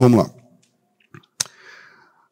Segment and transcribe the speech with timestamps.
[0.00, 0.30] Vamos lá.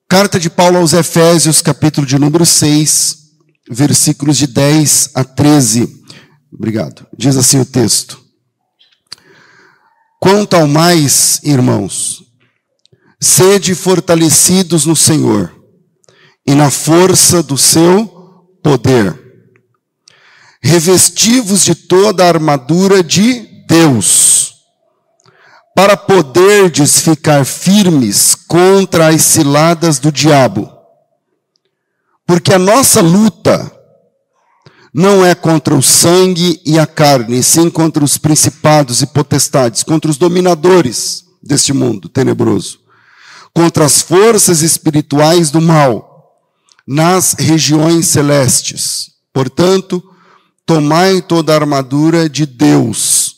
[0.09, 3.19] Carta de Paulo aos Efésios, capítulo de número 6,
[3.69, 6.05] versículos de 10 a 13.
[6.53, 7.05] Obrigado.
[7.19, 8.21] Diz assim o texto:
[10.21, 12.23] Quanto ao mais, irmãos,
[13.21, 15.53] sede fortalecidos no Senhor
[16.47, 18.07] e na força do seu
[18.63, 19.25] poder.
[20.63, 24.26] Revestivos de toda a armadura de Deus,
[25.77, 30.73] para poderdes ficar firmes contra as ciladas do diabo.
[32.27, 33.71] Porque a nossa luta
[34.93, 40.11] não é contra o sangue e a carne, sim contra os principados e potestades, contra
[40.11, 42.81] os dominadores deste mundo tenebroso,
[43.53, 46.41] contra as forças espirituais do mal
[46.87, 49.11] nas regiões celestes.
[49.31, 50.03] Portanto,
[50.65, 53.36] tomai toda a armadura de Deus,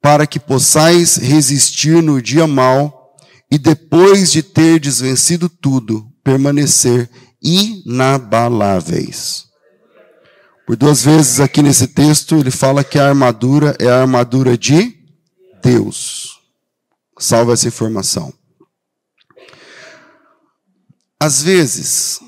[0.00, 3.14] para que possais resistir no dia mau
[3.50, 7.10] e depois de ter desvencido tudo, permanecer
[7.42, 9.48] inabaláveis.
[10.66, 14.94] Por duas vezes aqui nesse texto, ele fala que a armadura é a armadura de
[15.62, 16.38] Deus.
[17.18, 18.32] Salva essa informação.
[21.18, 22.20] Às vezes,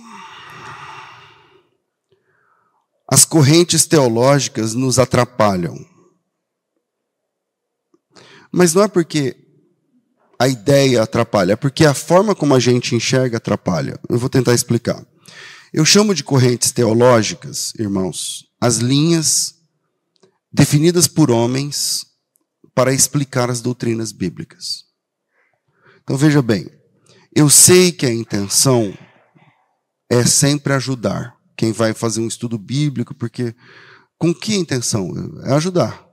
[3.09, 5.92] as correntes teológicas nos atrapalham.
[8.53, 9.37] Mas não é porque
[10.39, 13.99] a ideia atrapalha, é porque a forma como a gente enxerga atrapalha.
[14.09, 15.05] Eu vou tentar explicar.
[15.73, 19.55] Eu chamo de correntes teológicas, irmãos, as linhas
[20.53, 22.05] definidas por homens
[22.75, 24.85] para explicar as doutrinas bíblicas.
[26.03, 26.69] Então veja bem,
[27.35, 28.93] eu sei que a intenção
[30.11, 33.55] é sempre ajudar quem vai fazer um estudo bíblico, porque
[34.19, 35.11] com que intenção?
[35.45, 36.07] É ajudar,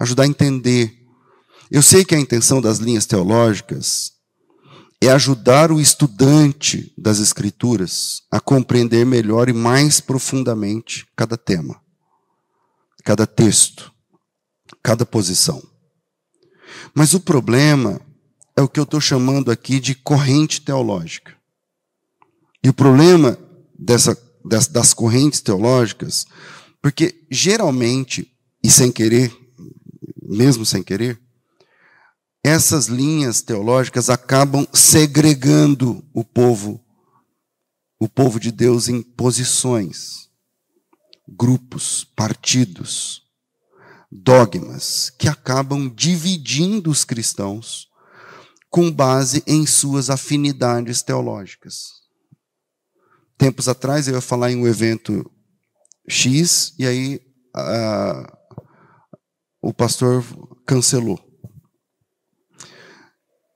[0.00, 1.03] ajudar a entender.
[1.74, 4.12] Eu sei que a intenção das linhas teológicas
[5.00, 11.82] é ajudar o estudante das Escrituras a compreender melhor e mais profundamente cada tema,
[13.02, 13.92] cada texto,
[14.84, 15.60] cada posição.
[16.94, 18.00] Mas o problema
[18.56, 21.34] é o que eu estou chamando aqui de corrente teológica.
[22.62, 23.36] E o problema
[23.76, 26.24] dessa, das, das correntes teológicas,
[26.80, 28.32] porque geralmente,
[28.62, 29.36] e sem querer,
[30.22, 31.23] mesmo sem querer,
[32.44, 36.78] essas linhas teológicas acabam segregando o povo,
[37.98, 40.28] o povo de Deus em posições,
[41.26, 43.22] grupos, partidos,
[44.12, 47.88] dogmas, que acabam dividindo os cristãos
[48.68, 52.04] com base em suas afinidades teológicas.
[53.38, 55.30] Tempos atrás eu ia falar em um evento
[56.06, 57.20] X e aí
[57.54, 58.36] a,
[59.62, 60.22] o pastor
[60.66, 61.23] cancelou.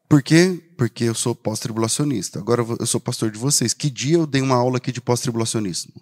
[0.08, 0.58] Por quê?
[0.76, 2.38] Porque eu sou pós-tribulacionista.
[2.38, 3.74] Agora eu sou pastor de vocês.
[3.74, 5.92] Que dia eu dei uma aula aqui de pós-tribulacionismo?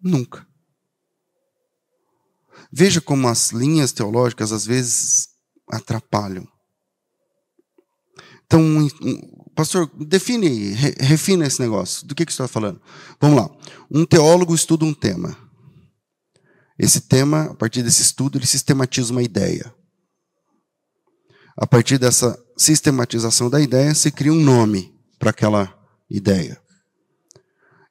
[0.00, 0.46] Nunca.
[2.72, 5.30] Veja como as linhas teológicas às vezes
[5.70, 6.46] atrapalham.
[8.46, 8.88] Então,
[9.56, 12.06] pastor, define aí, refina esse negócio.
[12.06, 12.80] Do que, que você está falando?
[13.20, 13.50] Vamos lá.
[13.90, 15.36] Um teólogo estuda um tema.
[16.78, 19.74] Esse tema, a partir desse estudo, ele sistematiza uma ideia.
[21.56, 25.72] A partir dessa sistematização da ideia, se cria um nome para aquela
[26.08, 26.58] ideia.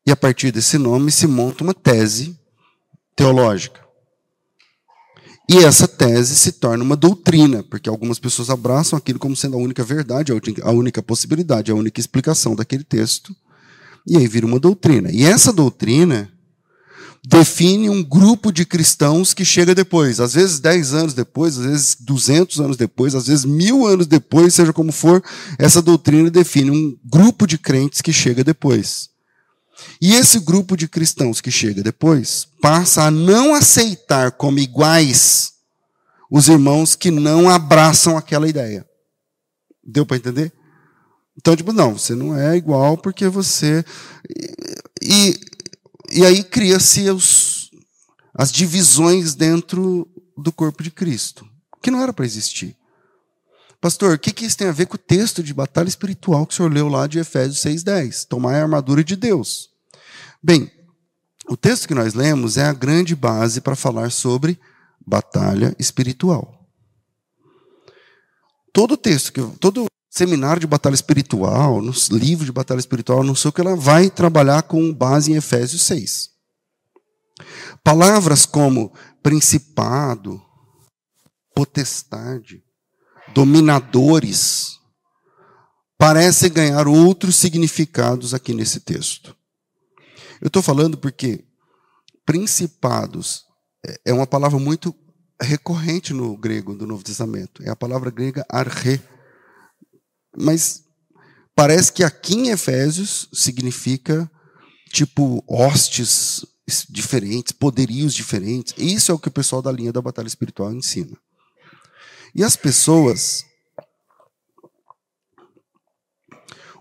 [0.06, 2.38] E a partir desse nome se monta uma tese
[3.16, 3.86] teológica.
[5.48, 9.60] E essa tese se torna uma doutrina, porque algumas pessoas abraçam aquilo como sendo a
[9.60, 10.32] única verdade,
[10.64, 13.36] a única possibilidade, a única explicação daquele texto.
[14.08, 15.12] E aí vira uma doutrina.
[15.12, 16.32] E essa doutrina
[17.28, 21.98] define um grupo de cristãos que chega depois, às vezes 10 anos depois, às vezes
[22.00, 25.24] 200 anos depois, às vezes mil anos depois, seja como for,
[25.58, 29.10] essa doutrina define um grupo de crentes que chega depois.
[30.02, 35.54] E esse grupo de cristãos que chega depois passa a não aceitar como iguais
[36.30, 38.86] os irmãos que não abraçam aquela ideia.
[39.84, 40.52] Deu para entender?
[41.38, 43.84] Então, tipo, não, você não é igual porque você.
[45.02, 45.38] E,
[46.16, 47.06] e aí cria-se
[48.34, 50.08] as divisões dentro
[50.38, 51.46] do corpo de Cristo,
[51.82, 52.74] que não era para existir.
[53.82, 56.54] Pastor, o que, que isso tem a ver com o texto de batalha espiritual que
[56.54, 58.26] o senhor leu lá de Efésios 6,10?
[58.28, 59.70] Tomar a armadura de Deus.
[60.42, 60.72] Bem,
[61.50, 64.58] o texto que nós lemos é a grande base para falar sobre
[65.06, 66.66] batalha espiritual.
[68.72, 69.86] Todo texto, que todo
[70.16, 74.10] seminário de batalha espiritual, nos livros de batalha espiritual, não sei o que ela vai
[74.10, 76.30] trabalhar com base em Efésios 6.
[77.84, 80.42] Palavras como principado,
[81.54, 82.64] potestade,
[83.34, 84.80] dominadores,
[85.98, 89.36] parecem ganhar outros significados aqui nesse texto.
[90.40, 91.44] Eu estou falando porque
[92.26, 93.44] principados
[94.06, 94.96] é uma palavra muito
[95.42, 97.62] recorrente no grego do Novo Testamento.
[97.64, 99.02] É a palavra grega arre.
[100.38, 100.84] Mas
[101.56, 104.30] parece que aqui em Efésios significa
[104.92, 106.46] tipo hostes
[106.90, 108.74] diferentes, poderios diferentes.
[108.78, 111.18] Isso é o que o pessoal da linha da batalha espiritual ensina.
[112.34, 113.46] E as pessoas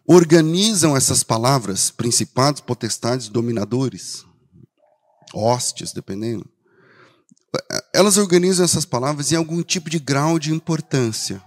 [0.06, 4.24] organizam essas palavras, principados, potestades, dominadores,
[5.32, 6.48] hostes, dependendo.
[7.94, 11.42] Elas organizam essas palavras em algum tipo de grau de importância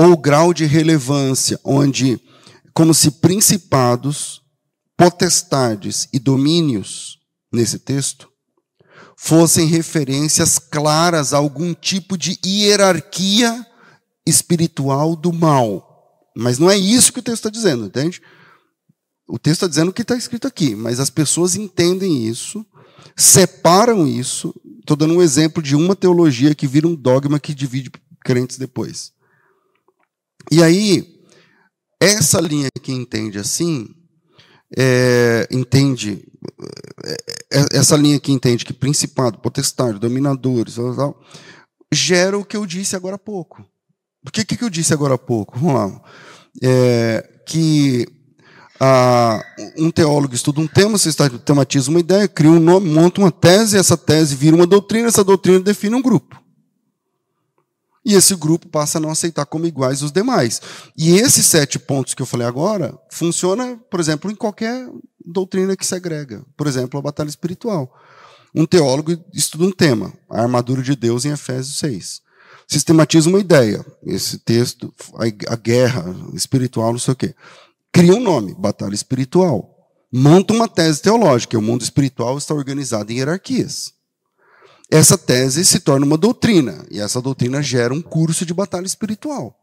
[0.00, 2.18] ou grau de relevância, onde,
[2.72, 4.40] como se principados,
[4.96, 7.18] potestades e domínios,
[7.52, 8.26] nesse texto,
[9.14, 13.66] fossem referências claras a algum tipo de hierarquia
[14.26, 15.86] espiritual do mal.
[16.34, 18.22] Mas não é isso que o texto está dizendo, entende?
[19.28, 22.64] O texto está dizendo o que está escrito aqui, mas as pessoas entendem isso,
[23.14, 24.54] separam isso.
[24.78, 27.92] Estou dando um exemplo de uma teologia que vira um dogma que divide
[28.24, 29.12] crentes depois.
[30.50, 31.20] E aí,
[32.00, 33.88] essa linha que entende assim,
[34.76, 36.26] é, entende,
[37.04, 37.16] é,
[37.52, 41.20] é, essa linha que entende que principado, potestade, dominadores, tal, tal,
[41.92, 43.64] gera o que eu disse agora há pouco.
[44.26, 45.58] O que, que eu disse agora há pouco?
[45.58, 46.02] Vamos lá.
[46.62, 48.06] É, que
[48.80, 49.44] ah,
[49.76, 51.10] um teólogo estuda um tema, você
[51.44, 55.22] tematiza uma ideia, cria um nome, monta uma tese, essa tese vira uma doutrina, essa
[55.22, 56.39] doutrina define um grupo.
[58.04, 60.60] E esse grupo passa a não aceitar como iguais os demais.
[60.96, 64.88] E esses sete pontos que eu falei agora funciona, por exemplo, em qualquer
[65.24, 66.44] doutrina que segrega.
[66.56, 67.94] Por exemplo, a batalha espiritual.
[68.54, 72.30] Um teólogo estuda um tema, a armadura de Deus em Efésios 6
[72.70, 73.84] sistematiza uma ideia.
[74.06, 74.94] Esse texto,
[75.48, 77.34] a, guerra espiritual, não sei o quê.
[77.92, 79.76] Cria um nome, batalha espiritual.
[80.12, 81.58] Monta uma tese teológica.
[81.58, 83.92] O mundo espiritual está organizado em hierarquias.
[84.90, 86.84] Essa tese se torna uma doutrina.
[86.90, 89.56] E essa doutrina gera um curso de batalha espiritual.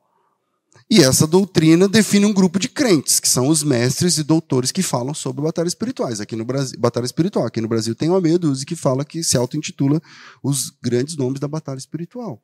[0.89, 4.81] E essa doutrina define um grupo de crentes, que são os mestres e doutores que
[4.81, 6.21] falam sobre batalhas espirituais.
[6.21, 7.45] Aqui no Brasil, batalha espiritual.
[7.45, 10.01] Aqui no Brasil tem uma meia dúzia que fala que se auto-intitula
[10.41, 12.41] os grandes nomes da batalha espiritual.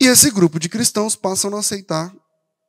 [0.00, 2.12] E esse grupo de cristãos passam a aceitar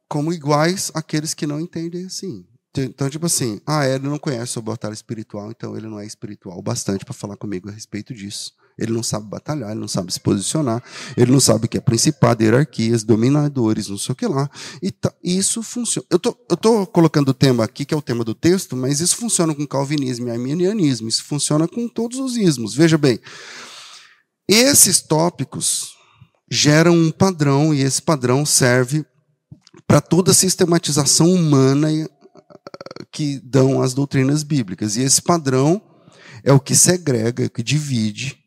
[0.07, 2.45] como iguais aqueles que não entendem assim.
[2.77, 6.61] Então, tipo assim, ah, ele não conhece sobre batalha espiritual, então ele não é espiritual
[6.61, 8.53] bastante para falar comigo a respeito disso.
[8.77, 10.83] Ele não sabe batalhar, ele não sabe se posicionar,
[11.15, 14.49] ele não sabe o que é principado, hierarquias, dominadores, não sei o que lá.
[14.81, 16.05] E tá, isso funciona.
[16.09, 19.15] Eu tô, tô colocando o tema aqui, que é o tema do texto, mas isso
[19.15, 22.73] funciona com calvinismo e arminianismo, isso funciona com todos os ismos.
[22.73, 23.19] Veja bem,
[24.47, 25.93] esses tópicos
[26.49, 29.05] geram um padrão, e esse padrão serve
[29.87, 31.89] para toda a sistematização humana
[33.11, 34.95] que dão as doutrinas bíblicas.
[34.95, 35.81] E esse padrão
[36.43, 38.42] é o que segrega, o que divide,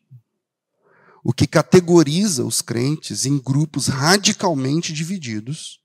[1.27, 5.81] o que categoriza os crentes em grupos radicalmente divididos,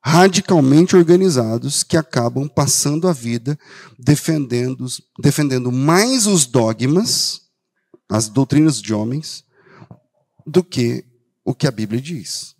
[0.00, 3.58] radicalmente organizados, que acabam passando a vida
[3.98, 4.86] defendendo,
[5.18, 7.40] defendendo mais os dogmas,
[8.08, 9.42] as doutrinas de homens,
[10.46, 11.04] do que
[11.44, 12.54] o que a Bíblia diz.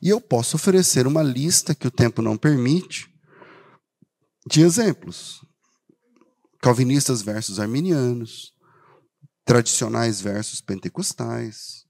[0.00, 3.12] E eu posso oferecer uma lista que o tempo não permite
[4.46, 5.44] de exemplos.
[6.62, 8.56] Calvinistas versus arminianos,
[9.48, 11.86] tradicionais versus pentecostais,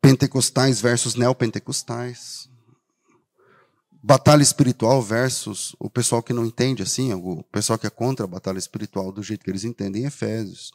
[0.00, 2.48] pentecostais versus neopentecostais,
[4.00, 8.28] batalha espiritual versus o pessoal que não entende assim, o pessoal que é contra a
[8.28, 10.70] batalha espiritual do jeito que eles entendem em Efésios.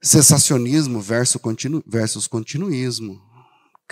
[0.00, 3.20] Cessacionismo versus, continu, versus continuismo.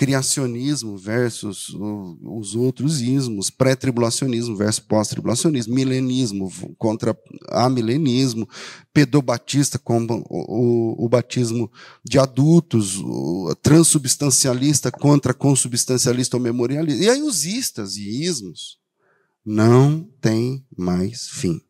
[0.01, 1.77] Criacionismo versus
[2.23, 3.51] os outros ismos.
[3.51, 5.75] Pré-tribulacionismo versus pós-tribulacionismo.
[5.75, 7.15] Milenismo contra
[7.51, 8.49] amilenismo.
[8.95, 11.71] Pedobatista como o, o, o batismo
[12.03, 12.97] de adultos.
[12.97, 17.05] O transubstancialista contra consubstancialista ou memorialista.
[17.05, 18.79] E aí os istas e ismos
[19.45, 21.61] não tem mais fim.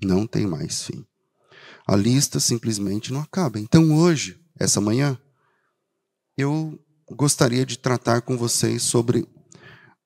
[0.00, 1.04] Não tem mais fim.
[1.88, 3.58] A lista simplesmente não acaba.
[3.58, 5.18] Então, hoje, essa manhã,
[6.38, 6.78] eu
[7.10, 9.26] gostaria de tratar com vocês sobre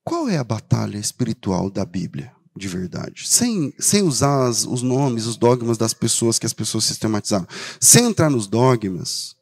[0.05, 3.29] qual é a batalha espiritual da Bíblia, de verdade.
[3.29, 7.47] Sem, sem usar as, os nomes, os dogmas das pessoas que as pessoas sistematizaram.
[7.81, 9.37] Sem entrar nos dogmas,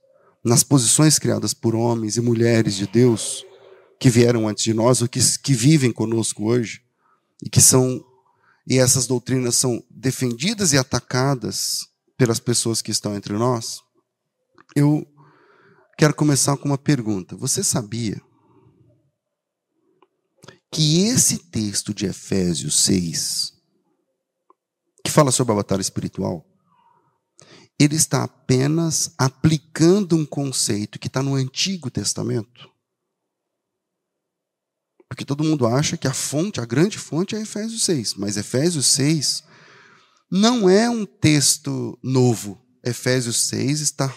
[0.45, 3.45] nas posições criadas por homens e mulheres de Deus
[3.99, 6.83] que vieram antes de nós, ou que, que vivem conosco hoje,
[7.43, 8.05] e que são.
[8.67, 13.81] E essas doutrinas são defendidas e atacadas pelas pessoas que estão entre nós,
[14.77, 15.07] eu
[15.99, 17.37] quero começar com uma pergunta.
[17.37, 18.23] Você sabia
[20.73, 23.53] que esse texto de Efésios 6,
[25.05, 26.47] que fala sobre a batalha espiritual,
[27.81, 32.71] ele está apenas aplicando um conceito que está no Antigo Testamento.
[35.09, 38.87] Porque todo mundo acha que a fonte, a grande fonte é Efésios 6, mas Efésios
[38.87, 39.43] 6
[40.31, 42.63] não é um texto novo.
[42.85, 44.15] Efésios 6 está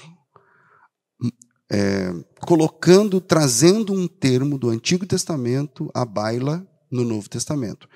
[1.71, 7.87] é, colocando, trazendo um termo do Antigo Testamento à baila no Novo Testamento.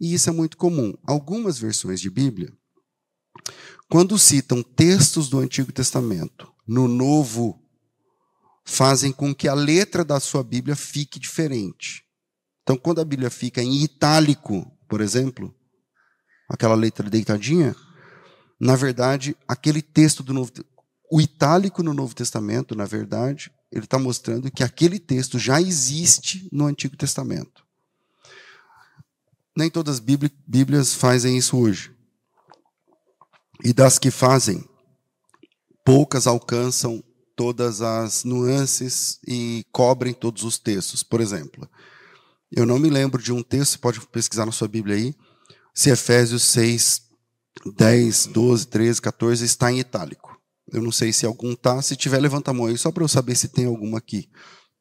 [0.00, 0.94] E isso é muito comum.
[1.06, 2.50] Algumas versões de Bíblia,
[3.90, 7.62] quando citam textos do Antigo Testamento no Novo,
[8.64, 12.04] fazem com que a letra da sua Bíblia fique diferente.
[12.62, 15.54] Então, quando a Bíblia fica em itálico, por exemplo,
[16.48, 17.76] aquela letra deitadinha,
[18.60, 20.52] na verdade, aquele texto do Novo
[21.10, 26.48] o itálico no Novo Testamento, na verdade, ele está mostrando que aquele texto já existe
[26.52, 27.64] no Antigo Testamento.
[29.56, 30.00] Nem todas as
[30.46, 31.92] Bíblias fazem isso hoje.
[33.64, 34.64] E das que fazem,
[35.84, 37.02] poucas alcançam
[37.34, 41.02] todas as nuances e cobrem todos os textos.
[41.02, 41.68] Por exemplo,
[42.50, 45.14] eu não me lembro de um texto, você pode pesquisar na sua Bíblia aí,
[45.74, 47.02] se Efésios 6,
[47.76, 50.27] 10, 12, 13, 14 está em itálico.
[50.72, 51.80] Eu não sei se algum tá.
[51.82, 54.28] Se tiver, levanta a mão aí, só para eu saber se tem alguma aqui.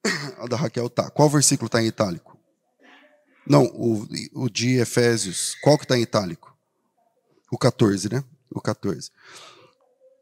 [0.37, 1.09] A da Raquel tá.
[1.09, 2.37] Qual versículo está em itálico?
[3.47, 5.55] Não, o, o de Efésios.
[5.61, 6.53] Qual que está em itálico?
[7.51, 8.23] O 14, né?
[8.51, 9.09] O 14.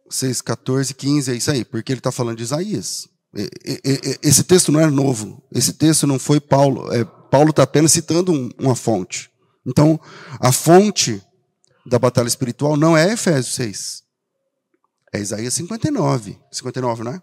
[0.10, 3.08] 6, 14, 15, é isso aí, porque ele está falando de Isaías.
[4.22, 5.44] Esse texto não é novo.
[5.52, 6.94] Esse texto não foi Paulo.
[6.94, 9.30] É, Paulo está apenas citando um, uma fonte.
[9.66, 10.00] Então,
[10.40, 11.22] a fonte
[11.86, 14.05] da batalha espiritual não é Efésios 6.
[15.16, 16.38] É Isaías 59.
[16.52, 17.22] 59, não é?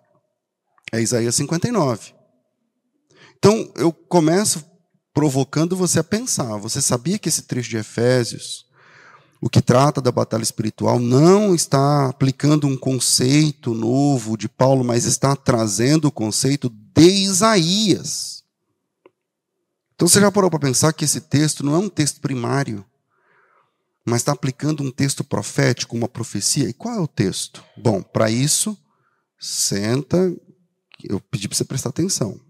[0.93, 2.15] É Isaías 59.
[3.37, 4.65] Então, eu começo
[5.13, 6.57] provocando você a pensar.
[6.57, 8.65] Você sabia que esse trecho de Efésios,
[9.43, 15.05] o que trata da batalha espiritual, não está aplicando um conceito novo de Paulo, mas
[15.05, 18.43] está trazendo o conceito de Isaías.
[19.95, 22.83] Então você já parou para pensar que esse texto não é um texto primário
[24.05, 26.69] mas está aplicando um texto profético, uma profecia.
[26.69, 27.63] E qual é o texto?
[27.77, 28.77] Bom, para isso,
[29.39, 30.35] senta.
[31.05, 32.41] Eu pedi para você prestar atenção.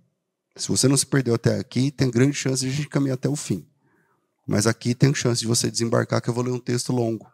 [0.57, 3.29] Se você não se perdeu até aqui, tem grande chance de a gente caminhar até
[3.29, 3.67] o fim.
[4.47, 7.31] Mas aqui tem chance de você desembarcar, que eu vou ler um texto longo.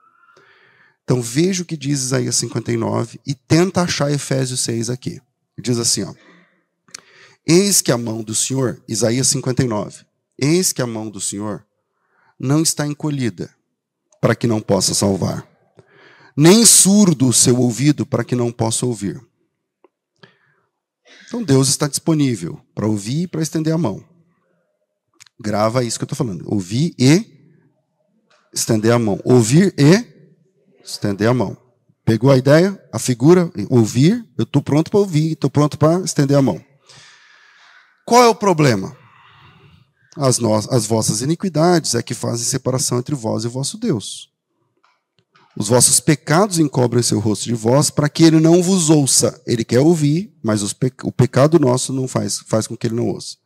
[1.02, 5.20] Então veja o que diz Isaías 59 e tenta achar Efésios 6 aqui.
[5.58, 6.14] Diz assim, ó.
[7.46, 10.04] Eis que a mão do Senhor, Isaías 59,
[10.38, 11.64] eis que a mão do Senhor
[12.38, 13.50] não está encolhida,
[14.20, 15.46] para que não possa salvar,
[16.36, 19.20] nem surdo o seu ouvido para que não possa ouvir.
[21.26, 24.02] Então Deus está disponível para ouvir e para estender a mão.
[25.40, 26.44] Grava isso que eu estou falando.
[26.46, 27.24] Ouvir e
[28.52, 29.20] estender a mão.
[29.24, 30.04] Ouvir e
[30.82, 31.56] estender a mão.
[32.04, 32.82] Pegou a ideia?
[32.90, 33.50] A figura?
[33.68, 36.64] Ouvir, eu estou pronto para ouvir, estou pronto para estender a mão.
[38.06, 38.96] Qual é o problema?
[40.18, 44.30] As, no, as vossas iniquidades é que fazem separação entre vós e vosso Deus.
[45.56, 49.40] Os vossos pecados encobrem seu rosto de vós para que ele não vos ouça.
[49.46, 53.06] Ele quer ouvir, mas pe o pecado nosso não faz, faz com que ele não
[53.06, 53.36] ouça.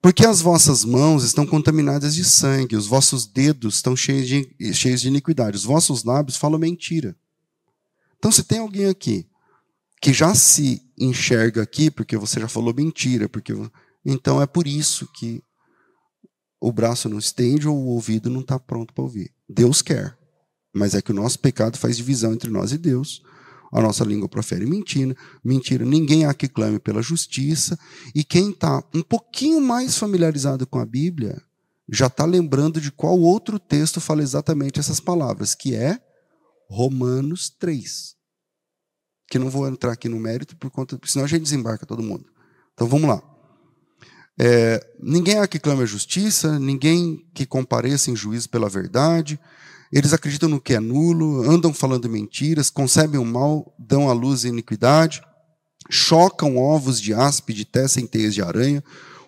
[0.00, 5.00] Porque as vossas mãos estão contaminadas de sangue, os vossos dedos estão cheios de, cheios
[5.00, 7.16] de iniquidade, os vossos lábios falam mentira.
[8.18, 9.26] Então, se tem alguém aqui
[10.00, 13.52] que já se enxerga aqui, porque você já falou mentira, porque
[14.04, 15.42] então é por isso que
[16.66, 19.32] o braço não estende ou o ouvido não está pronto para ouvir.
[19.48, 20.18] Deus quer.
[20.74, 23.22] Mas é que o nosso pecado faz divisão entre nós e Deus.
[23.72, 25.84] A nossa língua profere mentira, mentira.
[25.84, 27.78] Ninguém há que clame pela justiça.
[28.12, 31.40] E quem está um pouquinho mais familiarizado com a Bíblia
[31.88, 36.00] já está lembrando de qual outro texto fala exatamente essas palavras, que é
[36.68, 38.16] Romanos 3.
[39.28, 42.26] Que não vou entrar aqui no mérito, por conta, senão a gente desembarca todo mundo.
[42.74, 43.35] Então vamos lá.
[44.38, 49.38] É, ninguém há que clame a justiça, ninguém que compareça em juízo pela verdade.
[49.92, 54.44] Eles acreditam no que é nulo, andam falando mentiras, concebem o mal, dão à luz
[54.44, 55.22] a iniquidade,
[55.88, 58.82] chocam ovos de áspide, tecem teias de aranha.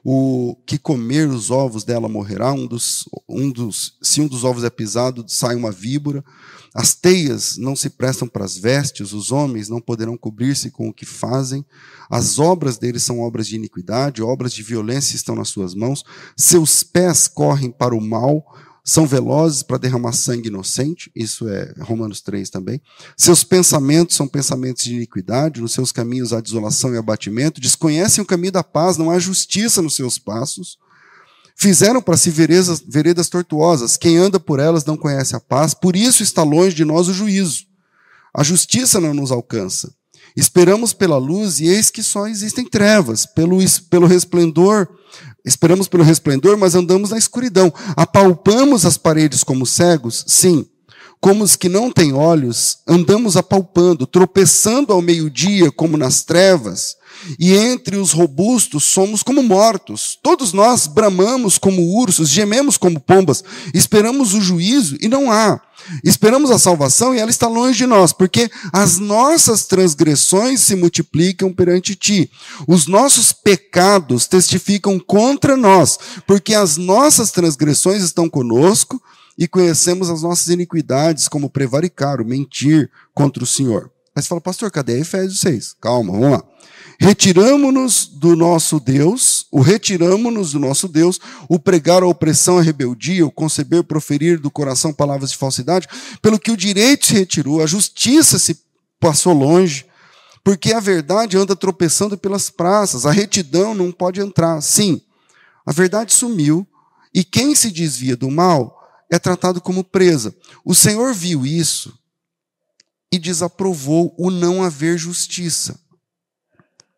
[0.05, 2.53] O que comer os ovos dela morrerá.
[2.53, 6.25] Um dos, um dos, se um dos ovos é pisado, sai uma víbora.
[6.75, 10.93] As teias não se prestam para as vestes, os homens não poderão cobrir-se com o
[10.93, 11.65] que fazem.
[12.11, 16.05] As obras deles são obras de iniquidade, obras de violência estão nas suas mãos.
[16.37, 18.45] Seus pés correm para o mal,
[18.91, 21.11] são velozes para derramar sangue inocente.
[21.15, 22.81] Isso é Romanos 3 também.
[23.17, 27.61] Seus pensamentos são pensamentos de iniquidade, nos seus caminhos há desolação e abatimento.
[27.61, 30.79] Desconhecem o caminho da paz, não há justiça nos seus passos
[31.61, 33.97] Fizeram para si veredas, veredas tortuosas.
[33.97, 37.13] Quem anda por elas não conhece a paz, por isso está longe de nós o
[37.13, 37.65] juízo.
[38.33, 39.93] A justiça não nos alcança.
[40.37, 43.27] Esperamos pela luz e eis que só existem trevas.
[43.27, 43.59] Pelo,
[43.91, 44.89] pelo resplendor,
[45.49, 47.73] esperamos pelo resplendor, mas andamos na escuridão.
[47.97, 50.25] Apalpamos as paredes como cegos?
[50.27, 50.67] Sim.
[51.21, 56.97] Como os que não têm olhos, andamos apalpando, tropeçando ao meio-dia como nas trevas
[57.39, 60.19] e entre os robustos somos como mortos.
[60.23, 63.43] Todos nós bramamos como ursos, gememos como pombas,
[63.75, 65.61] esperamos o juízo e não há.
[66.05, 71.53] Esperamos a salvação e ela está longe de nós, porque as nossas transgressões se multiplicam
[71.53, 72.31] perante ti.
[72.67, 79.01] Os nossos pecados testificam contra nós, porque as nossas transgressões estão conosco
[79.39, 83.89] e conhecemos as nossas iniquidades, como prevaricar, mentir contra o Senhor.
[84.15, 85.77] Aí você fala, pastor, cadê Efésios 6?
[85.81, 86.45] Calma, vamos lá.
[87.01, 93.25] Retiramos-nos do nosso Deus, o retiramos-nos do nosso Deus, o pregar a opressão, a rebeldia,
[93.25, 95.87] o conceber, proferir do coração palavras de falsidade,
[96.21, 98.59] pelo que o direito se retirou, a justiça se
[98.99, 99.87] passou longe,
[100.43, 104.61] porque a verdade anda tropeçando pelas praças, a retidão não pode entrar.
[104.61, 105.01] Sim,
[105.65, 106.67] a verdade sumiu,
[107.15, 108.78] e quem se desvia do mal
[109.11, 110.35] é tratado como presa.
[110.65, 111.99] O Senhor viu isso
[113.11, 115.79] e desaprovou o não haver justiça.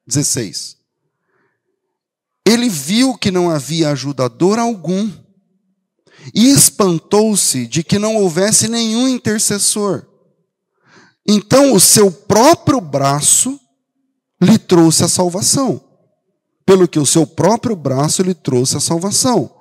[0.06, 0.76] 16.
[2.44, 5.10] Ele viu que não havia ajudador algum
[6.34, 10.06] e espantou-se de que não houvesse nenhum intercessor.
[11.26, 13.58] Então o seu próprio braço
[14.40, 15.80] lhe trouxe a salvação.
[16.66, 19.59] Pelo que o seu próprio braço lhe trouxe a salvação.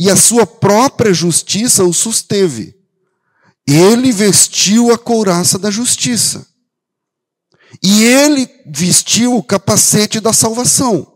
[0.00, 2.74] E a sua própria justiça o susteve.
[3.66, 6.46] Ele vestiu a couraça da justiça.
[7.82, 11.06] E ele vestiu o capacete da salvação.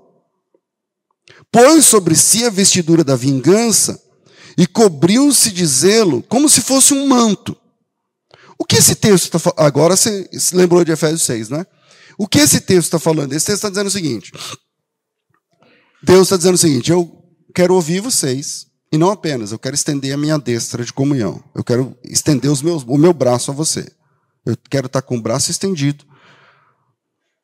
[1.50, 3.98] Pôs sobre si a vestidura da vingança
[4.54, 7.56] e cobriu-se de zelo como se fosse um manto.
[8.58, 9.60] O que esse texto está falando?
[9.60, 11.66] Agora você se lembrou de Efésios 6, né?
[12.18, 13.32] O que esse texto está falando?
[13.32, 14.30] Esse texto está dizendo o seguinte:
[16.02, 20.14] Deus está dizendo o seguinte, eu quero ouvir vocês, e não apenas, eu quero estender
[20.14, 21.42] a minha destra de comunhão.
[21.52, 23.92] Eu quero estender os meus, o meu braço a você.
[24.46, 26.04] Eu quero estar com o braço estendido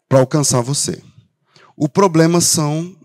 [0.09, 1.03] para alcançar você.
[1.77, 2.97] O problema são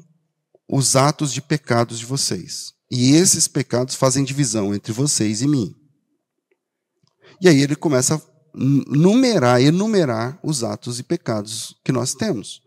[0.70, 2.76] os atos de pecados de vocês.
[2.92, 5.76] E esses pecados fazem divisão entre vocês e mim.
[7.42, 8.22] E aí ele começa a
[8.54, 12.62] numerar, enumerar os atos e pecados que nós temos.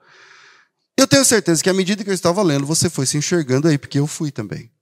[0.97, 3.79] Eu tenho certeza que à medida que eu estava lendo, você foi se enxergando aí,
[3.79, 4.73] porque eu fui também.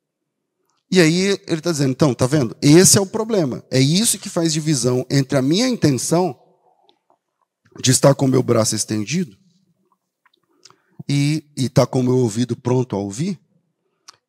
[0.91, 2.57] E aí ele está dizendo, então, tá vendo?
[2.63, 3.65] Esse é o problema.
[3.71, 6.39] É isso que faz divisão entre a minha intenção
[7.83, 9.37] de estar com o meu braço estendido
[11.09, 13.39] e estar tá com o meu ouvido pronto a ouvir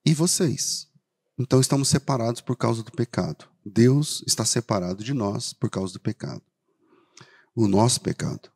[0.06, 0.88] e vocês.
[1.40, 3.46] Então estamos separados por causa do pecado.
[3.64, 6.42] Deus está separado de nós por causa do pecado.
[7.56, 8.50] O nosso pecado.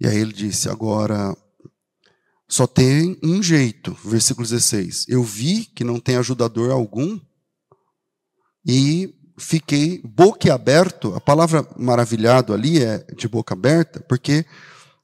[0.00, 1.36] E aí ele disse: agora
[2.52, 5.06] só tem um jeito, versículo 16.
[5.08, 7.18] Eu vi que não tem ajudador algum
[8.62, 11.14] e fiquei boquiaberto.
[11.14, 14.44] A palavra maravilhado ali é de boca aberta, porque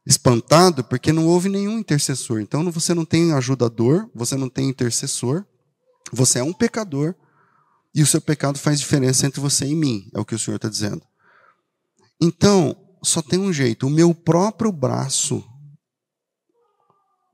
[0.04, 2.42] espantado, porque não houve nenhum intercessor.
[2.42, 5.42] Então você não tem ajudador, você não tem intercessor,
[6.12, 7.14] você é um pecador
[7.94, 10.56] e o seu pecado faz diferença entre você e mim, é o que o Senhor
[10.56, 11.00] está dizendo.
[12.20, 15.42] Então, só tem um jeito: o meu próprio braço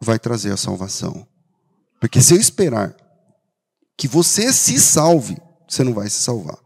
[0.04, 1.26] vai trazer a salvação.
[2.00, 2.94] Porque se eu esperar
[3.96, 5.36] que você se salve,
[5.68, 6.58] você não vai se salvar.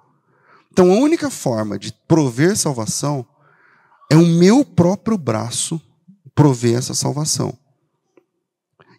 [0.72, 3.26] Então a única forma de prover salvação
[4.10, 5.80] é o meu próprio braço
[6.34, 7.56] prover essa salvação.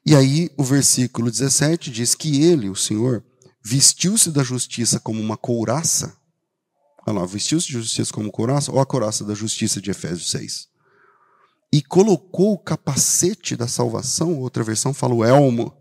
[0.05, 3.23] E aí o versículo 17 diz que ele, o Senhor,
[3.63, 6.17] vestiu-se da justiça como uma couraça.
[7.05, 10.69] Olha lá, vestiu-se de justiça como couraça, ou a couraça da justiça de Efésios 6
[11.71, 15.75] e colocou o capacete da salvação, outra versão fala o elmo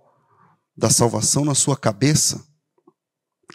[0.77, 2.47] da salvação na sua cabeça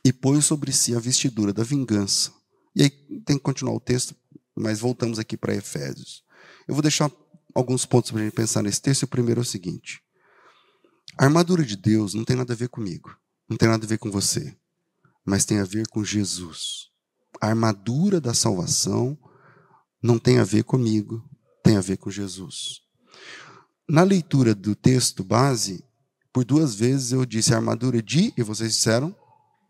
[0.04, 2.34] e pôs sobre si a vestidura da vingança.
[2.76, 2.90] E aí
[3.26, 4.16] tem que continuar o texto,
[4.56, 6.24] mas voltamos aqui para Efésios.
[6.68, 7.12] Eu vou deixar
[7.54, 9.04] alguns pontos para a gente pensar nesse texto.
[9.04, 10.02] O primeiro é o seguinte:
[11.18, 13.16] a armadura de Deus não tem nada a ver comigo,
[13.48, 14.58] não tem nada a ver com você,
[15.24, 16.90] mas tem a ver com Jesus.
[17.40, 19.18] A armadura da salvação
[20.02, 21.24] não tem a ver comigo,
[21.64, 22.82] tem a ver com Jesus.
[23.90, 25.84] Na leitura do texto base,
[26.32, 29.16] por duas vezes eu disse armadura de, e vocês disseram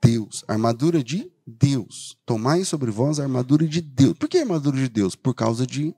[0.01, 0.43] Deus.
[0.47, 2.17] Armadura de Deus.
[2.25, 4.17] Tomai sobre vós a armadura de Deus.
[4.17, 5.15] Por que armadura de Deus?
[5.15, 5.95] Por causa de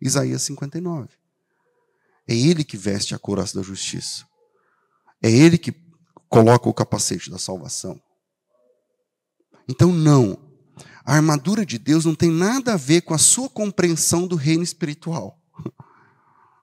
[0.00, 1.08] Isaías 59.
[2.26, 4.26] É ele que veste a couraça da justiça.
[5.22, 5.74] É ele que
[6.28, 8.00] coloca o capacete da salvação.
[9.68, 10.38] Então, não.
[11.04, 14.62] A armadura de Deus não tem nada a ver com a sua compreensão do reino
[14.62, 15.37] espiritual.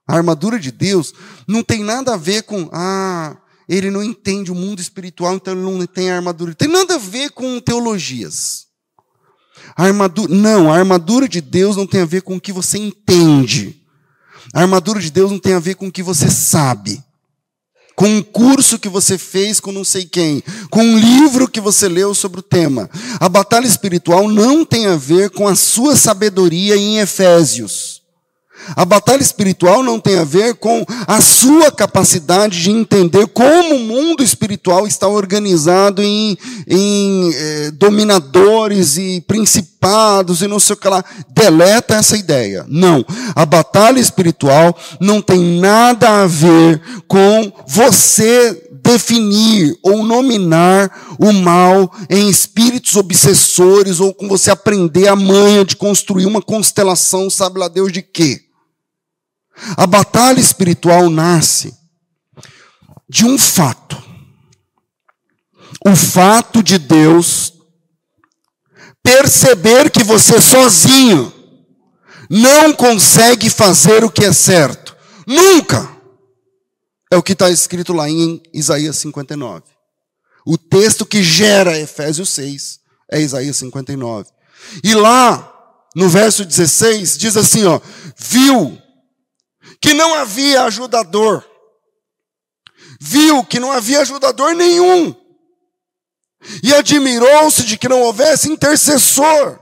[0.08, 1.12] A armadura de Deus
[1.48, 3.36] não tem nada a ver com, ah,
[3.68, 6.54] ele não entende o mundo espiritual, então ele não tem armadura.
[6.54, 8.66] Tem nada a ver com teologias.
[9.76, 12.78] A armadura, não, a armadura de Deus não tem a ver com o que você
[12.78, 13.82] entende.
[14.54, 17.02] A armadura de Deus não tem a ver com o que você sabe.
[17.96, 21.88] Com um curso que você fez com não sei quem, com um livro que você
[21.88, 22.88] leu sobre o tema.
[23.18, 28.02] A batalha espiritual não tem a ver com a sua sabedoria em Efésios.
[28.74, 33.80] A batalha espiritual não tem a ver com a sua capacidade de entender como o
[33.80, 40.88] mundo espiritual está organizado em, em eh, dominadores e principados e não sei o que
[40.88, 41.04] lá.
[41.28, 42.64] Deleta essa ideia.
[42.68, 43.04] Não.
[43.34, 51.92] A batalha espiritual não tem nada a ver com você definir ou nominar o mal
[52.08, 57.66] em espíritos obsessores ou com você aprender a manha de construir uma constelação, sabe lá
[57.66, 58.45] Deus de quê.
[59.76, 61.74] A batalha espiritual nasce
[63.08, 64.02] de um fato.
[65.84, 67.52] O fato de Deus
[69.02, 71.32] perceber que você sozinho
[72.28, 74.96] não consegue fazer o que é certo.
[75.26, 75.96] Nunca!
[77.10, 79.62] É o que está escrito lá em Isaías 59.
[80.44, 84.28] O texto que gera Efésios 6 é Isaías 59.
[84.82, 85.52] E lá,
[85.94, 87.80] no verso 16, diz assim: ó,
[88.18, 88.76] viu
[89.86, 91.44] que não havia ajudador.
[93.00, 95.14] Viu que não havia ajudador nenhum.
[96.60, 99.60] E admirou-se de que não houvesse intercessor.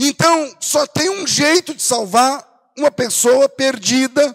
[0.00, 2.42] Então, só tem um jeito de salvar
[2.74, 4.34] uma pessoa perdida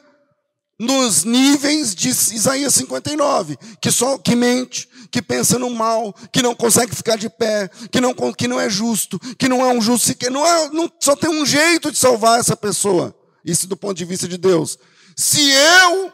[0.80, 6.54] nos níveis de Isaías 59, que só que mente, que pensa no mal, que não
[6.54, 10.15] consegue ficar de pé, que não, que não é justo, que não é um justo,
[10.15, 13.15] que não é, não, só tem um jeito de salvar essa pessoa.
[13.43, 14.77] Isso do ponto de vista de Deus.
[15.15, 16.13] Se eu,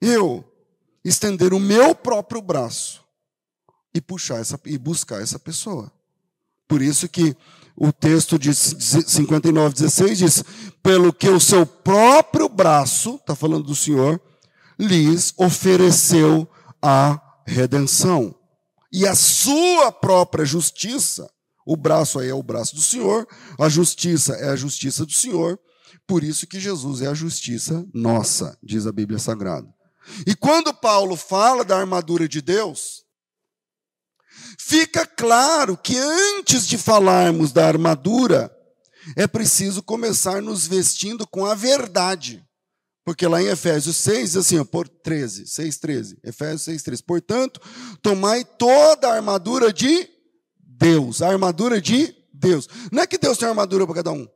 [0.00, 0.44] eu,
[1.04, 3.04] estender o meu próprio braço
[3.94, 5.92] e puxar essa, e buscar essa pessoa.
[6.66, 7.36] Por isso que
[7.74, 10.44] o texto de 59, 16 diz:
[10.82, 14.20] pelo que o seu próprio braço, está falando do Senhor,
[14.78, 16.48] lhes ofereceu
[16.82, 18.34] a redenção.
[18.92, 21.30] E a sua própria justiça
[21.68, 23.28] o braço aí é o braço do Senhor,
[23.60, 25.60] a justiça é a justiça do Senhor,
[26.06, 29.68] por isso que Jesus é a justiça nossa, diz a Bíblia Sagrada.
[30.26, 33.04] E quando Paulo fala da armadura de Deus,
[34.58, 38.50] fica claro que antes de falarmos da armadura,
[39.14, 42.42] é preciso começar nos vestindo com a verdade.
[43.04, 47.02] Porque lá em Efésios 6, assim, ó, por 13, 6, 13, Efésios 6, 13.
[47.02, 47.60] Portanto,
[48.00, 50.17] tomai toda a armadura de
[50.78, 52.68] Deus, a armadura de Deus.
[52.92, 54.26] Não é que Deus tem armadura para cada um.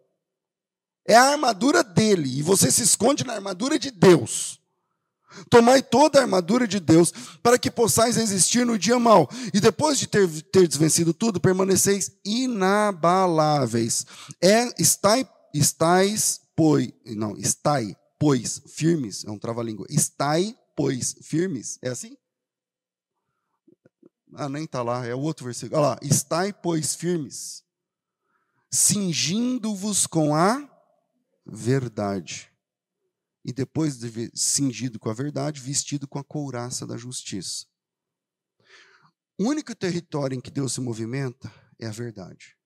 [1.07, 4.61] É a armadura dele, e você se esconde na armadura de Deus.
[5.49, 9.29] Tomai toda a armadura de Deus, para que possais resistir no dia mau.
[9.55, 14.05] E depois de ter, ter desvencido tudo, permaneceis inabaláveis.
[14.41, 19.87] É, estai, estais, pois, não, estai, pois, firmes, é um trava-língua.
[19.89, 21.79] Estai, pois, firmes.
[21.83, 22.17] É assim?
[24.35, 25.81] Ah, nem está lá, é o outro versículo.
[25.81, 25.99] Olha lá.
[26.03, 27.65] Estai, pois, firmes,
[28.71, 30.69] cingindo-vos com a
[31.45, 32.51] verdade.
[33.45, 37.67] E depois de cingido com a verdade, vestido com a couraça da justiça.
[39.39, 42.57] O único território em que Deus se movimenta é a verdade.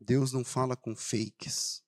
[0.00, 1.82] Deus não fala com fakes.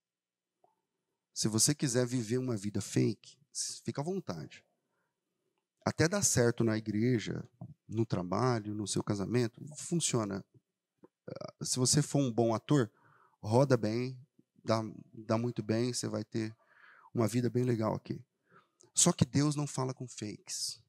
[1.34, 3.38] Se você quiser viver uma vida fake,
[3.84, 4.64] fica à vontade
[5.84, 7.46] até dá certo na igreja,
[7.88, 10.44] no trabalho, no seu casamento, funciona.
[11.28, 12.90] Ah, se você for um bom ator,
[13.42, 14.18] roda bem,
[14.64, 16.54] dá, dá muito bem, você vai ter
[17.12, 18.24] uma vida bem legal aqui.
[18.94, 20.82] Só que Deus não fala com fakes.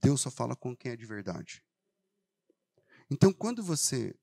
[0.00, 1.62] Deus só fala com quem é de verdade.
[3.10, 4.14] Então, quando você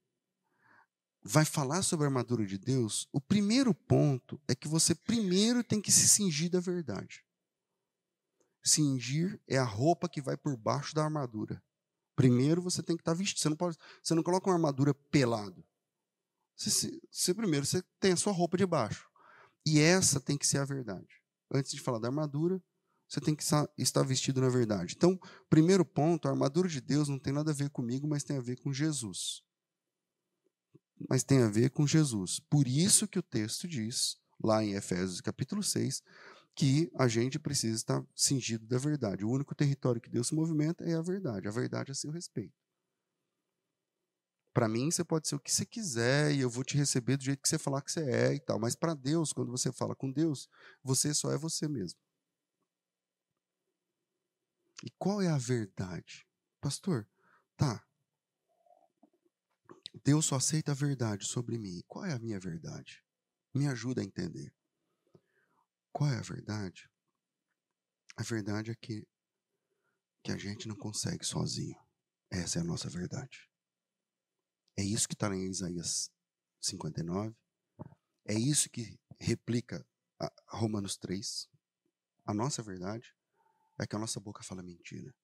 [1.23, 5.81] vai falar sobre a armadura de Deus, o primeiro ponto é que você primeiro tem
[5.81, 7.25] que se cingir da verdade.
[8.65, 11.61] Cingir é a roupa que vai por baixo da armadura.
[12.15, 13.39] Primeiro você tem que estar vestido.
[13.39, 15.63] Você não, pode, você não coloca uma armadura pelado.
[16.55, 19.07] Você, você, primeiro você tem a sua roupa de baixo.
[19.65, 21.21] E essa tem que ser a verdade.
[21.51, 22.61] Antes de falar da armadura,
[23.07, 23.43] você tem que
[23.77, 24.95] estar vestido na verdade.
[24.97, 28.37] Então, primeiro ponto, a armadura de Deus não tem nada a ver comigo, mas tem
[28.37, 29.43] a ver com Jesus.
[31.09, 32.39] Mas tem a ver com Jesus.
[32.39, 36.01] Por isso que o texto diz, lá em Efésios capítulo 6,
[36.55, 39.25] que a gente precisa estar cingido da verdade.
[39.25, 41.47] O único território que Deus se movimenta é a verdade.
[41.47, 42.55] A verdade é seu respeito.
[44.53, 47.25] Para mim, você pode ser o que você quiser e eu vou te receber do
[47.25, 48.57] jeito que você falar que você é e tal.
[48.57, 50.47] Mas para Deus, quando você fala com Deus,
[50.81, 51.99] você só é você mesmo.
[54.81, 56.25] E qual é a verdade?
[56.61, 57.05] Pastor,
[57.57, 57.85] tá.
[60.05, 61.81] Deus só aceita a verdade sobre mim.
[61.85, 63.03] Qual é a minha verdade?
[63.53, 64.53] Me ajuda a entender.
[65.95, 66.91] Qual é a verdade?
[68.17, 69.07] A verdade é que,
[70.21, 71.79] que a gente não consegue sozinho.
[72.29, 73.49] Essa é a nossa verdade.
[74.77, 76.11] É isso que está em Isaías
[76.59, 77.33] 59.
[78.25, 79.87] É isso que replica
[80.49, 81.49] Romanos 3.
[82.25, 83.15] A nossa verdade
[83.79, 85.15] é que a nossa boca fala mentira.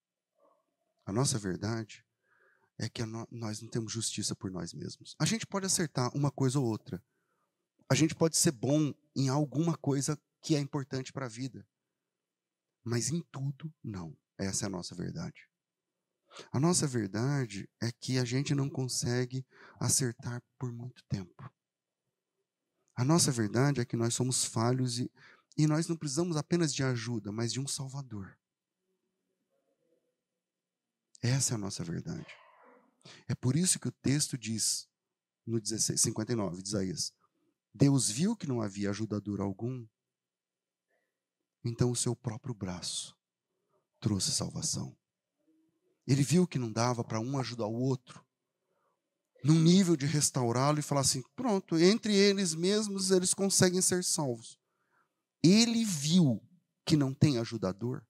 [1.04, 2.02] A nossa verdade
[2.78, 5.14] é que nós não temos justiça por nós mesmos.
[5.18, 7.04] A gente pode acertar uma coisa ou outra.
[7.90, 11.66] A gente pode ser bom em alguma coisa que é importante para a vida.
[12.84, 14.16] Mas em tudo, não.
[14.36, 15.48] Essa é a nossa verdade.
[16.50, 19.46] A nossa verdade é que a gente não consegue
[19.78, 21.50] acertar por muito tempo.
[22.96, 25.10] A nossa verdade é que nós somos falhos e,
[25.56, 28.36] e nós não precisamos apenas de ajuda, mas de um Salvador.
[31.22, 32.26] Essa é a nossa verdade.
[33.28, 34.88] É por isso que o texto diz,
[35.46, 37.12] no 16, 59 de Isaías:
[37.74, 39.86] Deus viu que não havia ajudador algum
[41.64, 43.16] então o seu próprio braço
[44.00, 44.96] trouxe salvação.
[46.06, 48.24] Ele viu que não dava para um ajudar o outro,
[49.44, 54.58] num nível de restaurá-lo e falar assim: pronto, entre eles mesmos eles conseguem ser salvos.
[55.42, 56.40] Ele viu
[56.84, 58.04] que não tem ajudador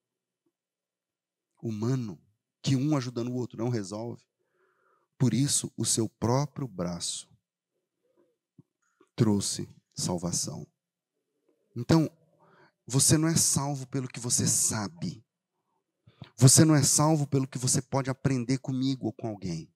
[1.62, 2.20] humano,
[2.62, 4.22] que um ajudando o outro não resolve.
[5.18, 7.28] Por isso, o seu próprio braço
[9.14, 10.66] trouxe salvação.
[11.76, 12.10] Então,
[12.92, 15.24] você não é salvo pelo que você sabe.
[16.36, 19.72] Você não é salvo pelo que você pode aprender comigo ou com alguém.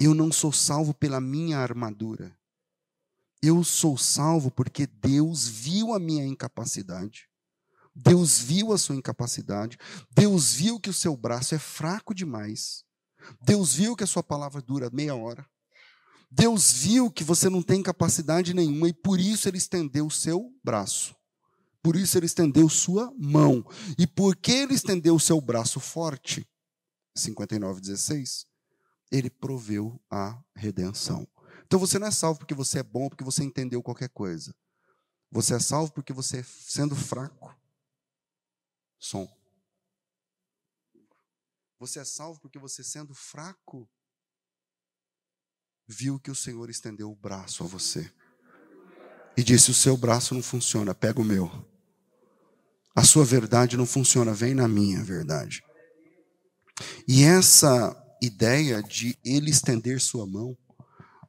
[0.00, 2.34] Eu não sou salvo pela minha armadura.
[3.42, 7.28] Eu sou salvo porque Deus viu a minha incapacidade.
[7.94, 9.76] Deus viu a sua incapacidade.
[10.10, 12.84] Deus viu que o seu braço é fraco demais.
[13.42, 15.46] Deus viu que a sua palavra dura meia hora.
[16.30, 20.50] Deus viu que você não tem capacidade nenhuma e por isso ele estendeu o seu
[20.64, 21.17] braço.
[21.88, 23.64] Por isso ele estendeu sua mão.
[23.98, 26.46] E porque ele estendeu o seu braço forte,
[27.16, 28.46] 59:16,
[29.10, 31.26] ele proveu a redenção.
[31.64, 34.54] Então você não é salvo porque você é bom, porque você entendeu qualquer coisa.
[35.30, 37.58] Você é salvo porque você, sendo fraco,
[38.98, 39.26] som.
[41.78, 43.88] Você é salvo porque você, sendo fraco,
[45.86, 48.12] viu que o Senhor estendeu o braço a você
[49.38, 51.77] e disse: O seu braço não funciona, pega o meu.
[52.98, 55.62] A sua verdade não funciona, vem na minha verdade.
[57.06, 60.56] E essa ideia de ele estender sua mão,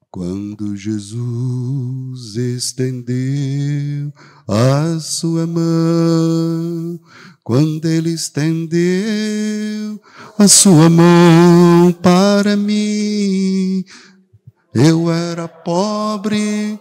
[0.09, 4.11] quando Jesus estendeu
[4.47, 6.99] a sua mão,
[7.43, 10.01] quando ele estendeu
[10.39, 13.85] a sua mão para mim,
[14.73, 16.79] eu era pobre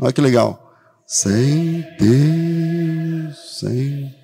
[0.00, 0.69] Olha que legal.
[1.12, 4.14] Sem Deus, sem.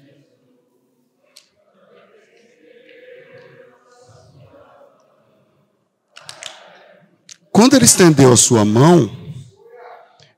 [7.51, 9.11] Quando ele estendeu a sua mão,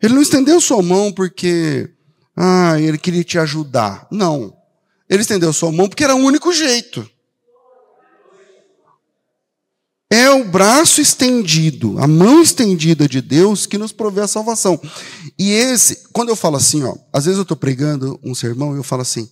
[0.00, 1.90] ele não estendeu sua mão porque
[2.34, 4.08] ah, ele queria te ajudar.
[4.10, 4.56] Não.
[5.06, 7.06] Ele estendeu sua mão porque era o único jeito.
[10.10, 14.80] É o braço estendido, a mão estendida de Deus que nos provê a salvação.
[15.38, 18.78] E esse, quando eu falo assim, ó, às vezes eu estou pregando um sermão e
[18.78, 19.28] eu falo assim,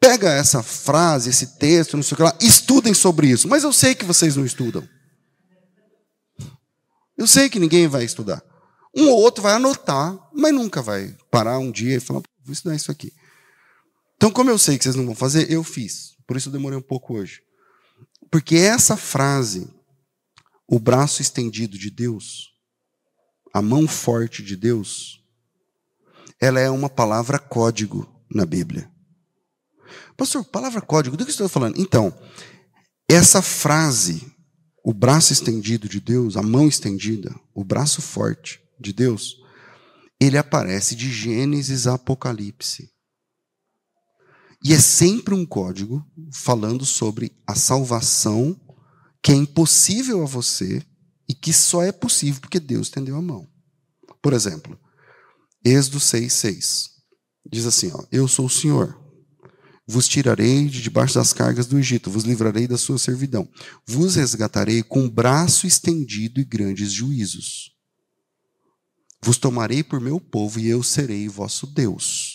[0.00, 3.46] pega essa frase, esse texto, não sei o que lá, estudem sobre isso.
[3.46, 4.82] Mas eu sei que vocês não estudam.
[7.16, 8.42] Eu sei que ninguém vai estudar.
[8.96, 12.74] Um ou outro vai anotar, mas nunca vai parar um dia e falar, vou estudar
[12.74, 13.12] isso aqui.
[14.16, 16.16] Então, como eu sei que vocês não vão fazer, eu fiz.
[16.26, 17.40] Por isso eu demorei um pouco hoje.
[18.30, 19.68] Porque essa frase,
[20.66, 22.50] o braço estendido de Deus,
[23.52, 25.20] a mão forte de Deus,
[26.40, 28.90] ela é uma palavra código na Bíblia.
[30.16, 31.80] Pastor, palavra código, do que está falando?
[31.80, 32.16] Então,
[33.08, 34.32] essa frase,
[34.84, 39.36] o braço estendido de Deus, a mão estendida, o braço forte de Deus,
[40.20, 42.89] ele aparece de Gênesis a Apocalipse.
[44.62, 48.58] E é sempre um código falando sobre a salvação
[49.22, 50.82] que é impossível a você
[51.28, 53.48] e que só é possível porque Deus estendeu a mão.
[54.20, 54.78] Por exemplo,
[55.64, 56.90] Êxodo 6,6.
[57.50, 58.98] Diz assim: ó, Eu sou o Senhor.
[59.86, 63.48] Vos tirarei de debaixo das cargas do Egito, vos livrarei da sua servidão.
[63.84, 67.74] Vos resgatarei com braço estendido e grandes juízos.
[69.22, 72.29] Vos tomarei por meu povo e eu serei vosso Deus.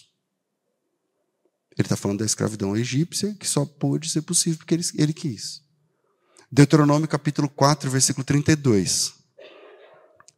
[1.77, 5.61] Ele está falando da escravidão egípcia, que só pôde ser possível porque ele, ele quis.
[6.51, 9.13] Deuteronômio capítulo 4, versículo 32.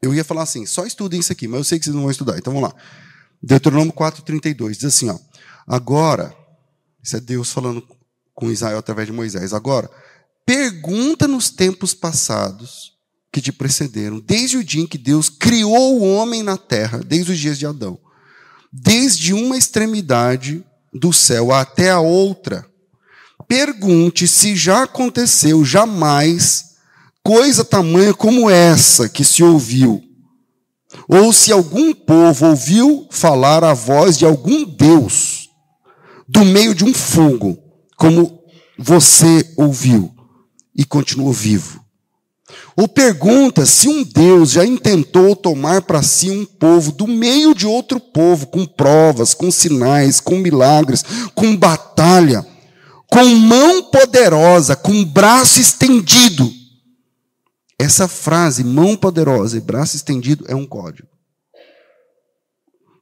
[0.01, 2.11] Eu ia falar assim, só estudem isso aqui, mas eu sei que vocês não vão
[2.11, 2.75] estudar, então vamos lá.
[3.41, 5.19] Deuteronômio 4, 32 diz assim: ó,
[5.67, 6.33] Agora,
[7.03, 7.85] isso é Deus falando
[8.33, 9.53] com Israel através de Moisés.
[9.53, 9.91] Agora,
[10.45, 12.95] pergunta nos tempos passados
[13.31, 17.33] que te precederam, desde o dia em que Deus criou o homem na terra, desde
[17.33, 17.99] os dias de Adão,
[18.71, 20.65] desde uma extremidade
[20.97, 22.65] do céu até a outra.
[23.47, 26.65] Pergunte se já aconteceu jamais
[27.23, 30.01] coisa tamanha como essa que se ouviu,
[31.07, 35.49] ou se algum povo ouviu falar a voz de algum Deus
[36.27, 37.57] do meio de um fogo,
[37.95, 38.41] como
[38.77, 40.13] você ouviu
[40.75, 41.83] e continuou vivo.
[42.75, 47.65] Ou pergunta se um Deus já intentou tomar para si um povo do meio de
[47.65, 52.45] outro povo, com provas, com sinais, com milagres, com batalha,
[53.07, 56.51] com mão poderosa, com braço estendido.
[57.79, 61.07] Essa frase, mão poderosa e braço estendido, é um código.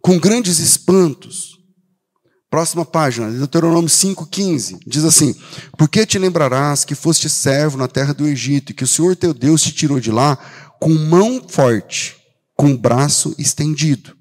[0.01, 1.54] Com grandes espantos,
[2.55, 5.35] Próxima página, Deuteronômio 5,15, diz assim:
[5.77, 9.33] Porque te lembrarás que foste servo na terra do Egito, e que o Senhor teu
[9.33, 10.37] Deus te tirou de lá
[10.79, 12.15] com mão forte,
[12.55, 14.15] com braço estendido.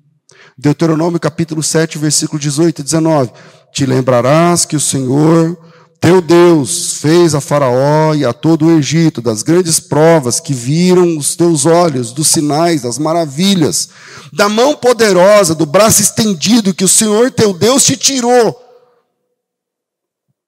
[0.58, 3.30] Deuteronômio capítulo 7, versículo 18 e 19.
[3.72, 5.56] Te lembrarás que o Senhor
[6.04, 11.16] teu Deus fez a Faraó e a todo o Egito das grandes provas que viram
[11.16, 13.88] os teus olhos, dos sinais, das maravilhas,
[14.30, 18.54] da mão poderosa, do braço estendido que o Senhor teu Deus te tirou.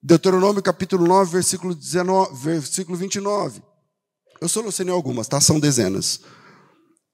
[0.02, 3.62] Deuteronômio capítulo 9, versículo, 19, versículo 29.
[4.38, 5.40] Eu solucionei algumas, tá?
[5.40, 6.20] São dezenas.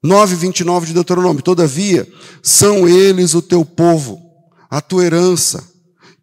[0.03, 1.41] 9, 29 de Deuteronômio.
[1.41, 2.05] Todavia,
[2.41, 4.21] são eles o teu povo,
[4.69, 5.72] a tua herança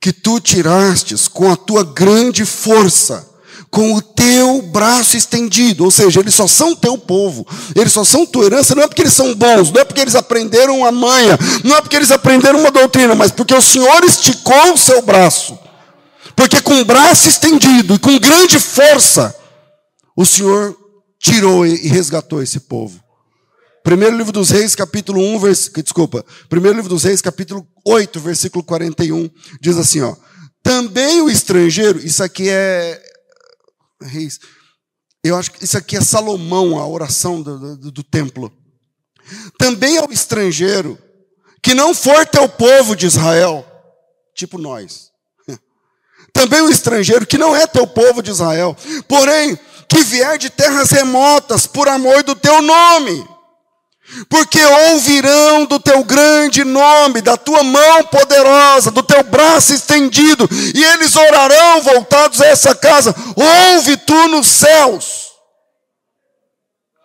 [0.01, 3.29] que tu tirastes com a tua grande força,
[3.71, 8.27] com o teu braço estendido, ou seja, eles só são teu povo, eles só são
[8.27, 11.39] tua herança, não é porque eles são bons, não é porque eles aprenderam a manha,
[11.63, 15.57] não é porque eles aprenderam uma doutrina, mas porque o Senhor esticou o seu braço,
[16.35, 19.37] porque com o braço estendido e com grande força,
[20.17, 20.77] o Senhor
[21.21, 22.99] tirou e resgatou esse povo.
[23.83, 25.71] Primeiro livro dos Reis, capítulo 1, vers...
[25.83, 26.25] desculpa.
[26.49, 30.15] Primeiro livro dos Reis, capítulo 8, versículo 41, diz assim, ó:
[30.63, 33.03] Também o estrangeiro, isso aqui é
[34.03, 34.39] Reis.
[35.25, 38.53] Eu acho que isso aqui é Salomão, a oração do, do, do templo.
[39.59, 40.99] Também ao estrangeiro
[41.63, 43.67] que não for teu povo de Israel,
[44.35, 45.11] tipo nós.
[46.35, 48.77] Também o estrangeiro que não é teu povo de Israel,
[49.09, 53.40] porém que vier de terras remotas por amor do teu nome
[54.29, 60.83] porque ouvirão do teu grande nome, da tua mão poderosa, do teu braço estendido, e
[60.83, 63.15] eles orarão voltados a essa casa.
[63.37, 65.31] Ouve tu nos céus.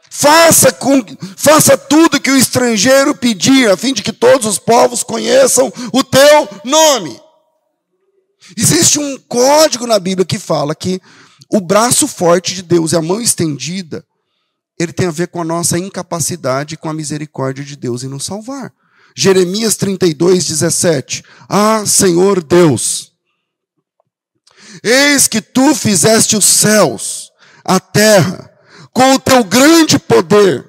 [0.09, 1.03] Faça, com,
[1.35, 6.03] faça tudo que o estrangeiro pedir, a fim de que todos os povos conheçam o
[6.03, 7.19] teu nome.
[8.55, 11.01] Existe um código na Bíblia que fala que
[11.49, 14.05] o braço forte de Deus e a mão estendida
[14.79, 18.25] ele tem a ver com a nossa incapacidade com a misericórdia de Deus em nos
[18.25, 18.73] salvar.
[19.15, 21.23] Jeremias 32, 17.
[21.47, 23.13] Ah, Senhor Deus,
[24.83, 27.31] eis que tu fizeste os céus,
[27.63, 28.51] a terra,
[28.91, 30.65] com o teu grande poder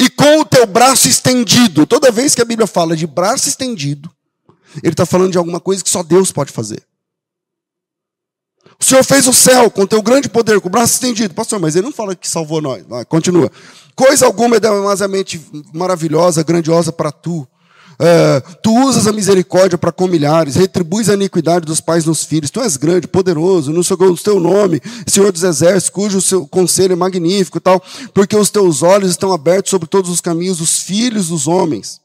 [0.00, 1.86] e com o teu braço estendido.
[1.86, 4.10] Toda vez que a Bíblia fala de braço estendido,
[4.82, 6.82] ele está falando de alguma coisa que só Deus pode fazer.
[8.78, 11.34] O Senhor fez o céu com teu grande poder, com o braço estendido.
[11.34, 12.84] Pastor, mas ele não fala que salvou nós.
[13.08, 13.50] Continua.
[13.94, 15.40] Coisa alguma é demasiadamente
[15.72, 17.46] maravilhosa, grandiosa para tu.
[17.98, 22.50] É, tu usas a misericórdia para com milhares, retribuis a iniquidade dos pais nos filhos.
[22.50, 26.96] Tu és grande, poderoso, no seu teu nome, Senhor dos exércitos, cujo seu conselho é
[26.96, 31.48] magnífico, tal, porque os teus olhos estão abertos sobre todos os caminhos dos filhos dos
[31.48, 32.04] homens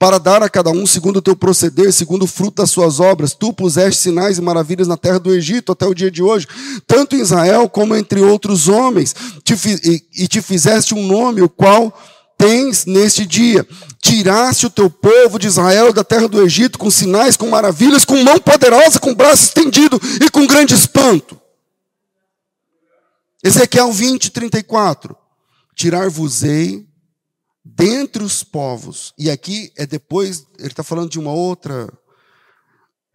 [0.00, 3.34] para dar a cada um segundo o teu proceder, segundo o fruto das suas obras.
[3.34, 6.48] Tu puseste sinais e maravilhas na terra do Egito até o dia de hoje,
[6.86, 9.52] tanto em Israel como entre outros homens, te
[9.84, 11.92] e, e te fizeste um nome, o qual
[12.38, 13.68] tens neste dia.
[14.00, 18.16] Tiraste o teu povo de Israel da terra do Egito com sinais, com maravilhas, com
[18.24, 21.38] mão poderosa, com braço estendido e com grande espanto.
[23.44, 25.14] Ezequiel 20, 34.
[25.76, 26.89] Tirar-vos-ei
[27.76, 31.88] dentre os povos, e aqui é depois, ele está falando de uma outra,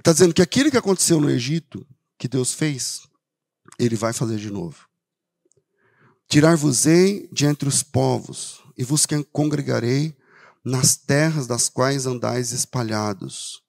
[0.05, 1.83] Está dizendo que aquilo que aconteceu no Egito,
[2.15, 3.07] que Deus fez,
[3.79, 4.87] ele vai fazer de novo.
[6.27, 10.15] Tirar-vos-ei de entre os povos, e vos congregarei
[10.63, 13.63] nas terras das quais andais espalhados,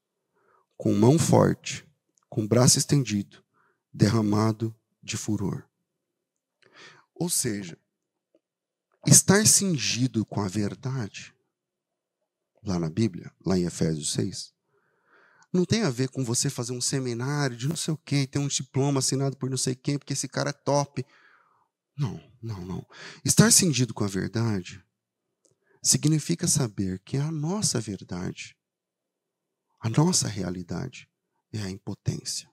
[0.77, 1.89] com mão forte,
[2.29, 3.43] com braço estendido,
[3.91, 5.65] derramado de furor.
[7.15, 7.79] Ou seja,
[9.07, 11.35] estar cingido com a verdade,
[12.63, 14.53] lá na Bíblia, lá em Efésios 6,
[15.53, 18.39] não tem a ver com você fazer um seminário de não sei o quê, ter
[18.39, 21.05] um diploma assinado por não sei quem, porque esse cara é top.
[21.97, 22.87] Não, não, não.
[23.25, 24.85] Estar cingido com a verdade
[25.83, 28.57] significa saber que a nossa verdade,
[29.81, 31.09] a nossa realidade
[31.53, 32.51] é a impotência,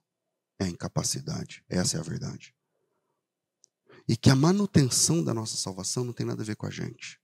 [0.59, 1.63] é a incapacidade.
[1.67, 2.55] Essa é a verdade.
[4.07, 7.19] E que a manutenção da nossa salvação não tem nada a ver com a gente.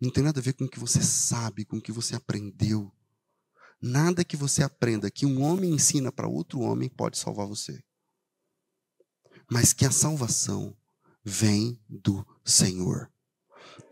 [0.00, 2.92] Não tem nada a ver com o que você sabe, com o que você aprendeu.
[3.80, 7.82] Nada que você aprenda que um homem ensina para outro homem pode salvar você.
[9.50, 10.76] Mas que a salvação
[11.24, 13.10] vem do Senhor.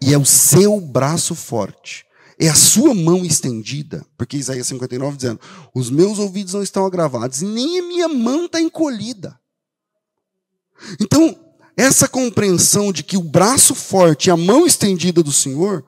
[0.01, 2.05] E é o seu braço forte,
[2.39, 5.41] é a sua mão estendida, porque Isaías 59 dizendo:
[5.75, 9.39] Os meus ouvidos não estão agravados, nem a minha mão está encolhida.
[11.01, 15.85] Então, essa compreensão de que o braço forte e a mão estendida do Senhor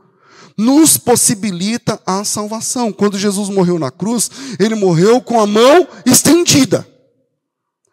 [0.57, 2.93] nos possibilita a salvação.
[2.93, 6.87] Quando Jesus morreu na cruz, ele morreu com a mão estendida.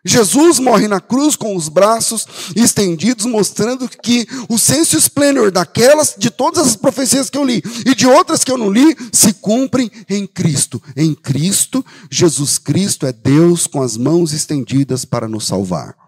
[0.04, 2.26] Jesus morre na cruz com os braços
[2.56, 7.94] estendidos, mostrando que o senso esplendor daquelas, de todas as profecias que eu li e
[7.94, 10.82] de outras que eu não li, se cumprem em Cristo.
[10.98, 16.01] Em Cristo, Jesus Cristo é Deus com as mãos estendidas para nos salvar.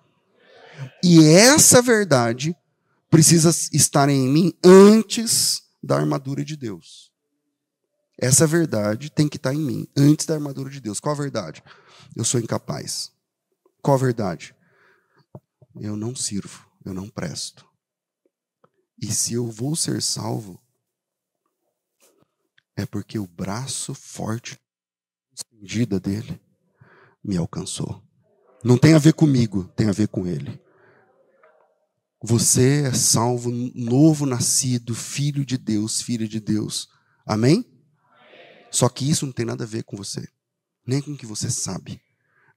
[1.04, 2.56] E essa verdade
[3.10, 7.12] precisa estar em mim antes da armadura de Deus.
[8.18, 11.02] Essa verdade tem que estar em mim antes da armadura de Deus.
[11.02, 11.62] Qual a verdade?
[12.16, 13.12] Eu sou incapaz.
[13.82, 14.56] Qual a verdade?
[15.76, 17.68] Eu não sirvo, eu não presto.
[18.98, 20.58] E se eu vou ser salvo,
[22.78, 24.58] é porque o braço forte,
[25.36, 26.42] estendida dele,
[27.22, 28.02] me alcançou.
[28.64, 30.63] Não tem a ver comigo, tem a ver com ele.
[32.26, 36.88] Você é salvo, novo nascido, filho de Deus, filha de Deus.
[37.26, 37.66] Amém?
[38.72, 40.26] Só que isso não tem nada a ver com você,
[40.88, 42.00] nem com o que você sabe,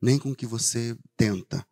[0.00, 1.66] nem com o que você tenta,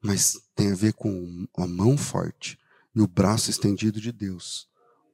[0.00, 2.58] mas tem a ver com a mão forte
[2.96, 4.66] e o braço estendido de Deus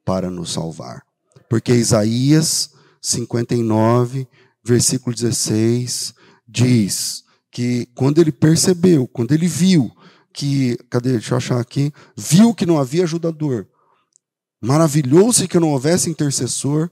[0.05, 1.05] para nos salvar.
[1.49, 2.71] Porque Isaías
[3.03, 4.29] 59,
[4.63, 6.15] versículo 16,
[6.47, 9.91] diz que quando ele percebeu, quando ele viu
[10.33, 13.67] que, cadê, deixa eu achar aqui, viu que não havia ajudador,
[14.61, 16.91] maravilhou-se que não houvesse intercessor,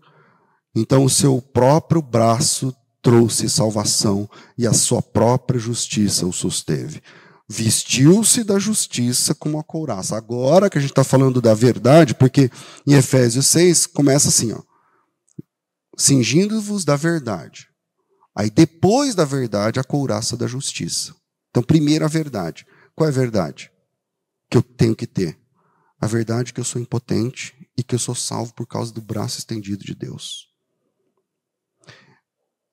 [0.75, 7.03] então o seu próprio braço trouxe salvação e a sua própria justiça o susteve.
[7.49, 10.15] Vestiu-se da justiça como a couraça.
[10.15, 12.51] Agora que a gente está falando da verdade, porque
[12.87, 14.61] em Efésios 6 começa assim, ó.
[15.97, 17.69] Cingindo-vos da verdade.
[18.37, 21.15] Aí depois da verdade, a couraça da justiça.
[21.51, 22.67] Então, primeiro a verdade.
[22.99, 23.71] Qual é a verdade
[24.51, 25.41] que eu tenho que ter?
[26.01, 29.01] A verdade é que eu sou impotente e que eu sou salvo por causa do
[29.01, 30.53] braço estendido de Deus.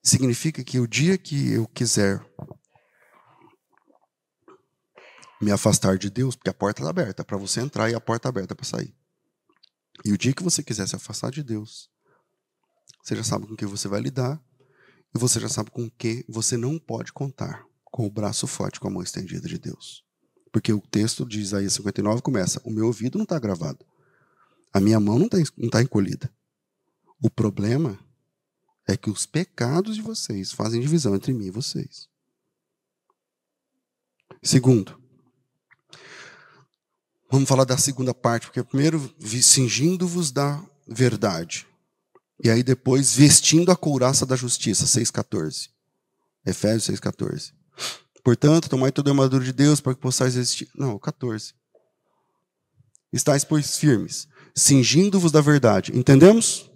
[0.02, 2.20] Significa que o dia que eu quiser
[5.40, 8.28] me afastar de Deus, porque a porta está aberta para você entrar e a porta
[8.28, 8.92] aberta para sair.
[10.04, 11.88] E o dia que você quiser se afastar de Deus,
[13.00, 14.42] você já sabe com que você vai lidar
[15.14, 18.88] e você já sabe com que você não pode contar com o braço forte, com
[18.88, 20.04] a mão estendida de Deus.
[20.52, 23.84] Porque o texto de Isaías 59 começa: O meu ouvido não está gravado.
[24.72, 25.38] A minha mão não está
[25.70, 26.30] tá encolhida.
[27.22, 27.98] O problema
[28.86, 32.08] é que os pecados de vocês fazem divisão entre mim e vocês.
[34.42, 35.00] Segundo,
[37.30, 41.66] vamos falar da segunda parte, porque primeiro, cingindo-vos da verdade.
[42.42, 45.70] E aí depois, vestindo a couraça da justiça, 6,14.
[46.44, 47.55] Efésios 6,14.
[48.26, 50.68] Portanto, tomai toda a armadura de Deus para que possais resistir.
[50.74, 51.54] Não, 14.
[53.12, 55.96] Estais, pois, firmes, cingindo-vos da verdade.
[55.96, 56.68] Entendemos?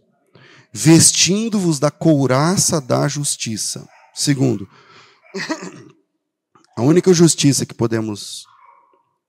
[0.72, 3.84] Vestindo-vos da couraça da justiça.
[4.14, 4.70] Segundo,
[6.78, 8.44] a única justiça que podemos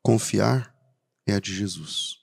[0.03, 0.71] confiar
[1.25, 2.17] é a de Jesus.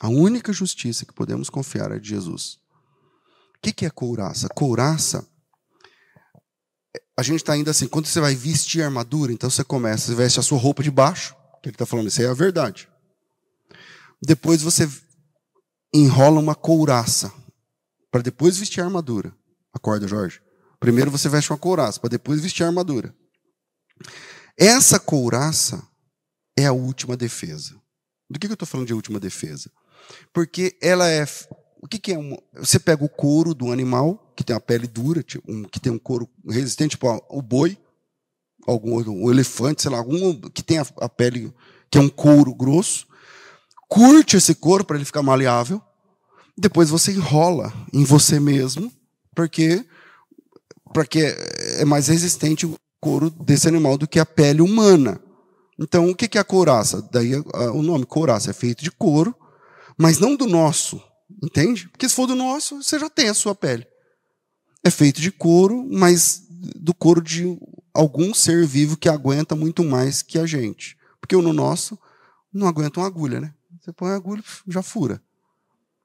[0.00, 2.58] A única justiça que podemos confiar é a de Jesus.
[3.56, 4.48] O que é couraça?
[4.48, 5.31] Couraça
[7.16, 10.40] a gente está ainda assim, quando você vai vestir armadura, então você começa, você veste
[10.40, 12.88] a sua roupa de baixo, que ele está falando, isso é a verdade.
[14.20, 14.88] Depois você
[15.94, 17.32] enrola uma couraça,
[18.10, 19.34] para depois vestir a armadura.
[19.72, 20.40] Acorda, Jorge.
[20.78, 23.14] Primeiro você veste uma couraça, para depois vestir a armadura.
[24.58, 25.82] Essa couraça
[26.58, 27.80] é a última defesa.
[28.28, 29.70] Do que eu estou falando de última defesa?
[30.32, 31.24] Porque ela é.
[31.82, 32.38] O que, que é uma.
[32.54, 35.92] Você pega o couro do animal, que tem a pele dura, tipo, um, que tem
[35.92, 37.76] um couro resistente, tipo o boi,
[38.64, 41.52] algum o elefante, sei lá, algum que tem a, a pele,
[41.90, 43.08] que é um couro grosso.
[43.88, 45.82] Curte esse couro para ele ficar maleável.
[46.56, 48.90] Depois você enrola em você mesmo,
[49.34, 49.84] porque
[50.94, 51.34] porque
[51.78, 55.20] é mais resistente o couro desse animal do que a pele humana.
[55.78, 57.02] Então, o que é a couraça?
[57.10, 59.34] Daí o nome couraça é feito de couro,
[59.96, 61.02] mas não do nosso,
[61.42, 61.88] entende?
[61.88, 63.86] Porque se for do nosso, você já tem a sua pele.
[64.84, 67.58] É feito de couro, mas do couro de
[67.94, 70.96] algum ser vivo que aguenta muito mais que a gente.
[71.20, 71.98] Porque o no nosso
[72.52, 73.54] não aguenta uma agulha, né?
[73.80, 75.22] Você põe a agulha, já fura.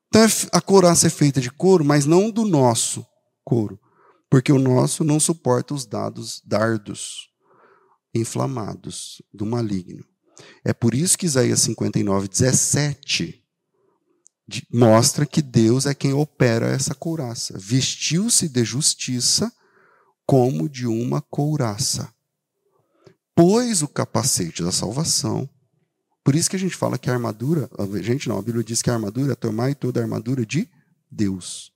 [0.07, 0.21] Então
[0.51, 3.05] a couraça é feita de couro, mas não do nosso
[3.43, 3.79] couro.
[4.29, 7.29] Porque o nosso não suporta os dados dardos
[8.13, 10.03] inflamados do maligno.
[10.63, 13.43] É por isso que Isaías 59, 17
[14.71, 17.57] mostra que Deus é quem opera essa couraça.
[17.57, 19.51] Vestiu-se de justiça
[20.25, 22.13] como de uma couraça.
[23.35, 25.49] Pôs o capacete da salvação.
[26.23, 28.81] Por isso que a gente fala que a armadura, a gente não, a Bíblia diz
[28.81, 30.69] que a armadura é tomar toda a armadura de
[31.09, 31.71] Deus.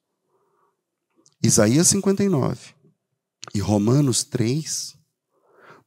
[1.41, 2.73] Isaías 59
[3.53, 4.95] e Romanos 3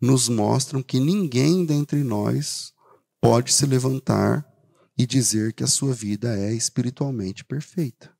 [0.00, 2.72] nos mostram que ninguém dentre nós
[3.20, 4.44] pode se levantar
[4.96, 8.12] e dizer que a sua vida é espiritualmente perfeita.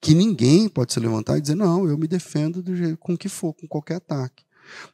[0.00, 3.28] Que ninguém pode se levantar e dizer, não, eu me defendo do jeito com que
[3.28, 4.44] for, com qualquer ataque.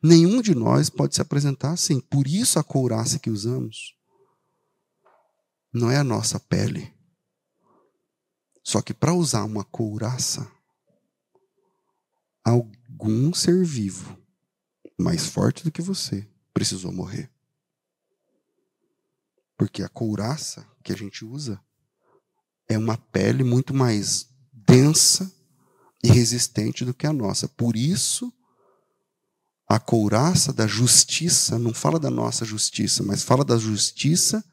[0.03, 2.01] Nenhum de nós pode se apresentar assim.
[2.01, 3.95] Por isso a couraça que usamos
[5.73, 6.93] não é a nossa pele.
[8.63, 10.51] Só que para usar uma couraça,
[12.45, 14.19] algum ser vivo
[14.99, 17.31] mais forte do que você precisou morrer.
[19.59, 21.61] Porque a couraça que a gente usa
[22.69, 25.31] é uma pele muito mais densa
[26.03, 27.49] e resistente do que a nossa.
[27.49, 28.33] Por isso,
[29.69, 34.45] a couraça da justiça não fala da nossa justiça, mas fala da justiça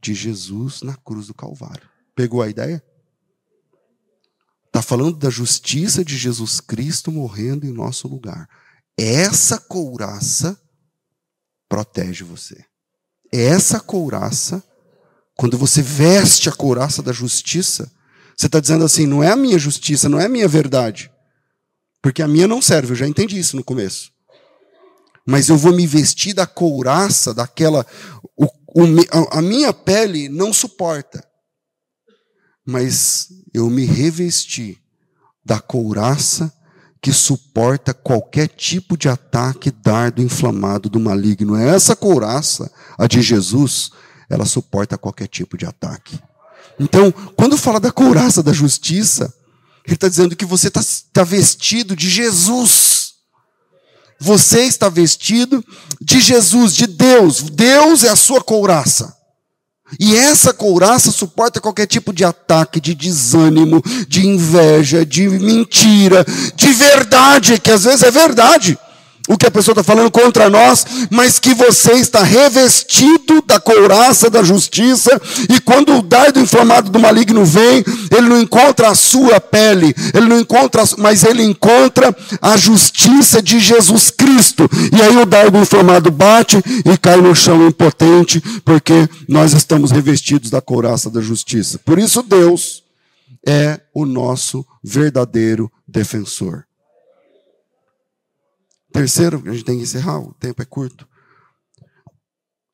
[0.00, 1.90] de Jesus na cruz do Calvário.
[2.14, 2.84] Pegou a ideia?
[4.66, 8.48] Está falando da justiça de Jesus Cristo morrendo em nosso lugar.
[8.96, 10.60] Essa couraça
[11.68, 12.64] protege você.
[13.36, 14.62] Essa couraça,
[15.34, 17.90] quando você veste a couraça da justiça,
[18.36, 21.10] você está dizendo assim: não é a minha justiça, não é a minha verdade.
[22.00, 24.12] Porque a minha não serve, eu já entendi isso no começo.
[25.26, 27.84] Mas eu vou me vestir da couraça, daquela.
[28.36, 28.84] O, o,
[29.32, 31.26] a minha pele não suporta.
[32.64, 34.80] Mas eu me revesti
[35.44, 36.52] da couraça
[37.04, 41.54] que suporta qualquer tipo de ataque dardo inflamado do maligno.
[41.54, 43.90] Essa couraça, a de Jesus,
[44.30, 46.18] ela suporta qualquer tipo de ataque.
[46.80, 49.34] Então, quando fala da couraça da justiça,
[49.84, 50.80] ele está dizendo que você está
[51.12, 53.16] tá vestido de Jesus.
[54.18, 55.62] Você está vestido
[56.00, 57.42] de Jesus, de Deus.
[57.42, 59.14] Deus é a sua couraça.
[60.00, 66.24] E essa couraça suporta qualquer tipo de ataque, de desânimo, de inveja, de mentira,
[66.56, 68.78] de verdade, que às vezes é verdade
[69.28, 74.28] o que a pessoa está falando contra nós, mas que você está revestido da couraça
[74.28, 75.10] da justiça,
[75.48, 80.26] e quando o dardo inflamado do maligno vem, ele não encontra a sua pele, ele
[80.26, 84.68] não encontra, mas ele encontra a justiça de Jesus Cristo.
[84.92, 90.50] E aí o dardo inflamado bate e cai no chão impotente, porque nós estamos revestidos
[90.50, 91.78] da couraça da justiça.
[91.78, 92.82] Por isso Deus
[93.46, 96.64] é o nosso verdadeiro defensor.
[98.94, 101.08] Terceiro, a gente tem que encerrar, o tempo é curto.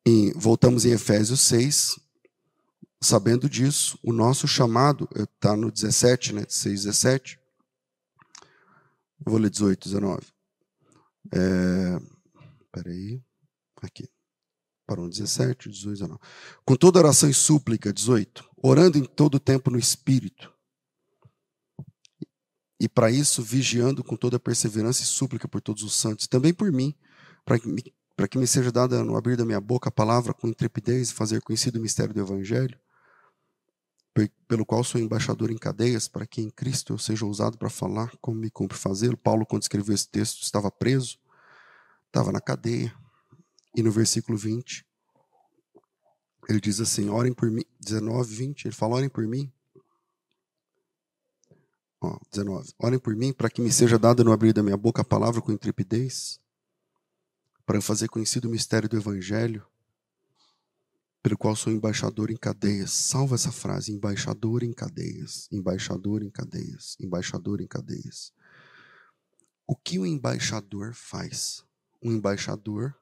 [0.05, 1.99] E voltamos em Efésios 6,
[3.01, 7.39] sabendo disso, o nosso chamado, está no 17, né, 6, 17.
[9.25, 10.27] Eu vou ler 18, 19.
[11.33, 11.99] É,
[12.71, 13.19] peraí,
[13.81, 14.07] aqui.
[14.85, 16.19] Parou 17, 18, 19.
[16.63, 18.47] Com toda oração e súplica, 18.
[18.61, 20.53] Orando em todo tempo no Espírito
[22.81, 26.71] e para isso, vigiando com toda perseverança e súplica por todos os santos, também por
[26.71, 26.95] mim,
[27.45, 27.93] para que,
[28.27, 31.43] que me seja dada no abrir da minha boca a palavra com intrepidez e fazer
[31.43, 32.79] conhecido o mistério do Evangelho,
[34.47, 38.17] pelo qual sou embaixador em cadeias, para que em Cristo eu seja ousado para falar
[38.19, 39.15] como me cumpre fazê-lo.
[39.15, 41.19] Paulo, quando escreveu esse texto, estava preso,
[42.07, 42.91] estava na cadeia,
[43.75, 44.83] e no versículo 20,
[46.49, 49.53] ele diz assim: orem por mim, 19, 20, ele fala: orem por mim,
[52.01, 52.73] Ó, 19.
[52.79, 55.39] Orem por mim para que me seja dada no abrir da minha boca a palavra
[55.39, 56.39] com intrepidez,
[57.63, 59.65] para fazer conhecido o mistério do Evangelho,
[61.21, 62.91] pelo qual sou embaixador em cadeias.
[62.91, 68.33] Salva essa frase: embaixador em cadeias, embaixador em cadeias, embaixador em cadeias.
[69.67, 71.63] O que o embaixador faz?
[72.01, 72.95] Um embaixador,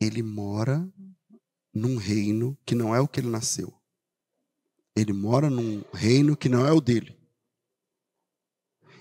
[0.00, 0.90] ele mora
[1.72, 3.72] num reino que não é o que ele nasceu.
[4.96, 7.15] Ele mora num reino que não é o dele.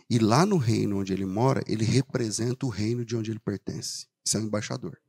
[0.10, 4.08] E lá no reino onde ele mora, ele representa o reino de onde ele pertence.
[4.24, 5.00] Isso é um embaixador.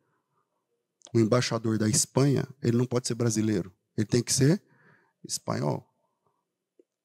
[1.13, 3.73] O embaixador da Espanha, ele não pode ser brasileiro.
[3.97, 4.63] Ele tem que ser
[5.25, 5.87] espanhol.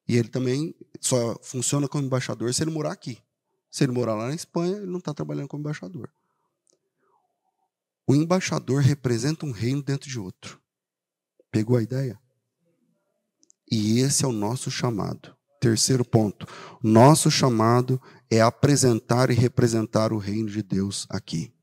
[0.08, 3.22] E ele também só funciona como embaixador se ele morar aqui.
[3.70, 6.12] Se ele morar lá na Espanha, ele não está trabalhando como embaixador.
[8.06, 10.62] O embaixador representa um reino dentro de outro.
[11.50, 12.20] Pegou a ideia?
[13.72, 15.34] E esse é o nosso chamado.
[15.62, 16.48] Terceiro ponto.
[16.82, 18.02] Nosso chamado
[18.32, 21.54] é apresentar e representar o reino de Deus aqui.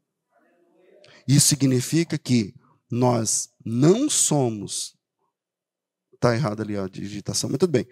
[1.26, 2.55] Isso significa que
[2.88, 4.96] nós não somos.
[6.14, 7.88] Está errado ali a digitação, mas tudo bem.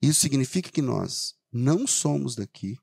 [0.00, 2.78] Isso significa que nós não somos daqui,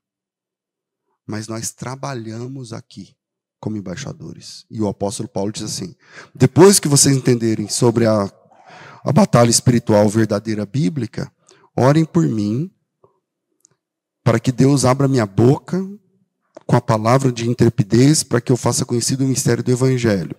[1.26, 3.16] mas nós trabalhamos aqui
[3.58, 4.66] como embaixadores.
[4.70, 5.94] E o apóstolo Paulo diz assim:
[6.34, 8.30] depois que vocês entenderem sobre a
[9.02, 11.32] a batalha espiritual verdadeira bíblica,
[11.80, 12.70] orem por mim,
[14.22, 15.82] para que Deus abra minha boca
[16.66, 20.36] com a palavra de intrepidez, para que eu faça conhecido o mistério do Evangelho.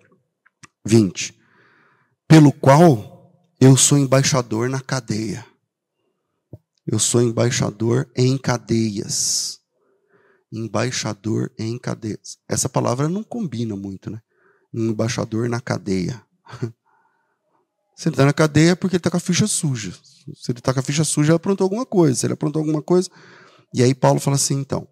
[0.85, 1.37] 20.
[2.27, 3.11] Pelo qual
[3.59, 5.45] eu sou embaixador na cadeia.
[6.85, 9.59] Eu sou embaixador em cadeias.
[10.51, 12.37] Embaixador em cadeias.
[12.47, 14.21] Essa palavra não combina muito, né?
[14.73, 16.21] Embaixador na cadeia.
[18.01, 19.91] Se ele está na cadeia é porque ele está com a ficha suja.
[20.33, 22.15] Se ele está com a ficha suja, ele aprontou alguma coisa.
[22.15, 23.07] Se ele aprontou alguma coisa.
[23.71, 24.87] E aí Paulo fala assim: então,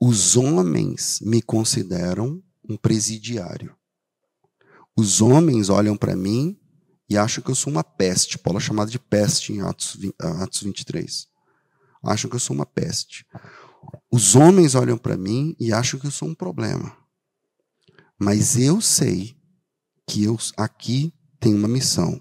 [0.00, 3.74] os homens me consideram um presidiário.
[4.96, 6.56] Os homens olham para mim
[7.08, 8.38] e acham que eu sou uma peste.
[8.38, 9.98] Paulo é chamado de peste em Atos,
[10.40, 11.26] Atos 23.
[12.04, 13.26] Acham que eu sou uma peste.
[14.08, 16.96] Os homens olham para mim e acham que eu sou um problema.
[18.16, 19.36] Mas eu sei
[20.06, 22.20] que eu aqui tenho uma missão.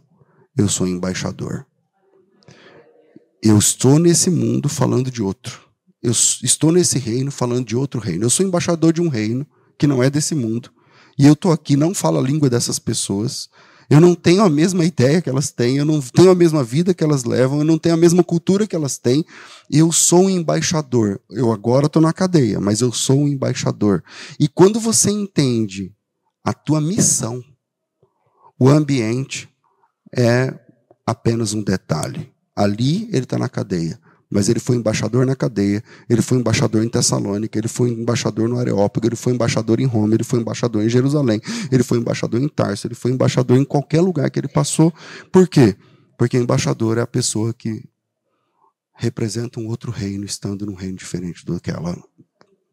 [0.57, 1.65] Eu sou embaixador.
[3.43, 5.69] Eu estou nesse mundo falando de outro.
[6.01, 8.23] Eu estou nesse reino falando de outro reino.
[8.23, 9.45] Eu sou embaixador de um reino
[9.77, 10.71] que não é desse mundo.
[11.17, 13.49] E eu estou aqui, não falo a língua dessas pessoas.
[13.89, 16.93] Eu não tenho a mesma ideia que elas têm, eu não tenho a mesma vida
[16.93, 19.25] que elas levam, eu não tenho a mesma cultura que elas têm.
[19.69, 21.19] Eu sou um embaixador.
[21.29, 24.03] Eu agora estou na cadeia, mas eu sou um embaixador.
[24.39, 25.91] E quando você entende
[26.45, 27.43] a tua missão,
[28.59, 29.49] o ambiente
[30.15, 30.53] é
[31.05, 32.31] apenas um detalhe.
[32.55, 33.99] Ali ele está na cadeia,
[34.29, 38.59] mas ele foi embaixador na cadeia, ele foi embaixador em Tessalônica, ele foi embaixador no
[38.59, 41.41] Areópago, ele foi embaixador em Roma, ele foi embaixador em Jerusalém,
[41.71, 44.93] ele foi embaixador em Tarso, ele foi embaixador em qualquer lugar que ele passou.
[45.31, 45.75] Por quê?
[46.17, 47.81] Porque embaixador é a pessoa que
[48.93, 51.97] representa um outro reino, estando num reino diferente do que ela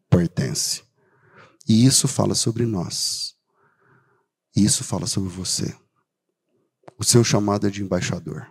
[0.09, 0.81] pertence.
[1.67, 3.36] E isso fala sobre nós.
[4.57, 5.71] Isso fala sobre você.
[6.97, 8.47] O seu chamado é de embaixador.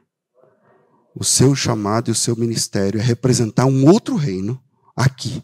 [1.13, 4.63] O seu chamado e o seu ministério é representar um outro reino
[4.95, 5.43] aqui.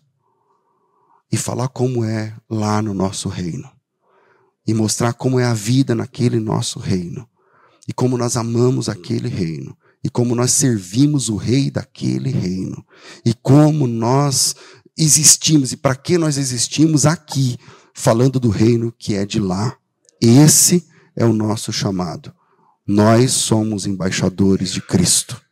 [1.32, 3.68] E falar como é lá no nosso reino.
[4.64, 7.28] E mostrar como é a vida naquele nosso reino.
[7.88, 9.76] E como nós amamos aquele reino.
[10.04, 12.86] E como nós servimos o rei daquele reino.
[13.24, 14.54] E como nós
[14.96, 17.58] existimos e para que nós existimos aqui,
[17.92, 19.76] falando do reino que é de lá.
[20.22, 22.32] Esse é o nosso chamado.
[22.86, 25.42] Nós somos embaixadores de Cristo.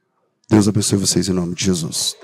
[0.49, 2.15] Deus abençoe vocês em nome de Jesus.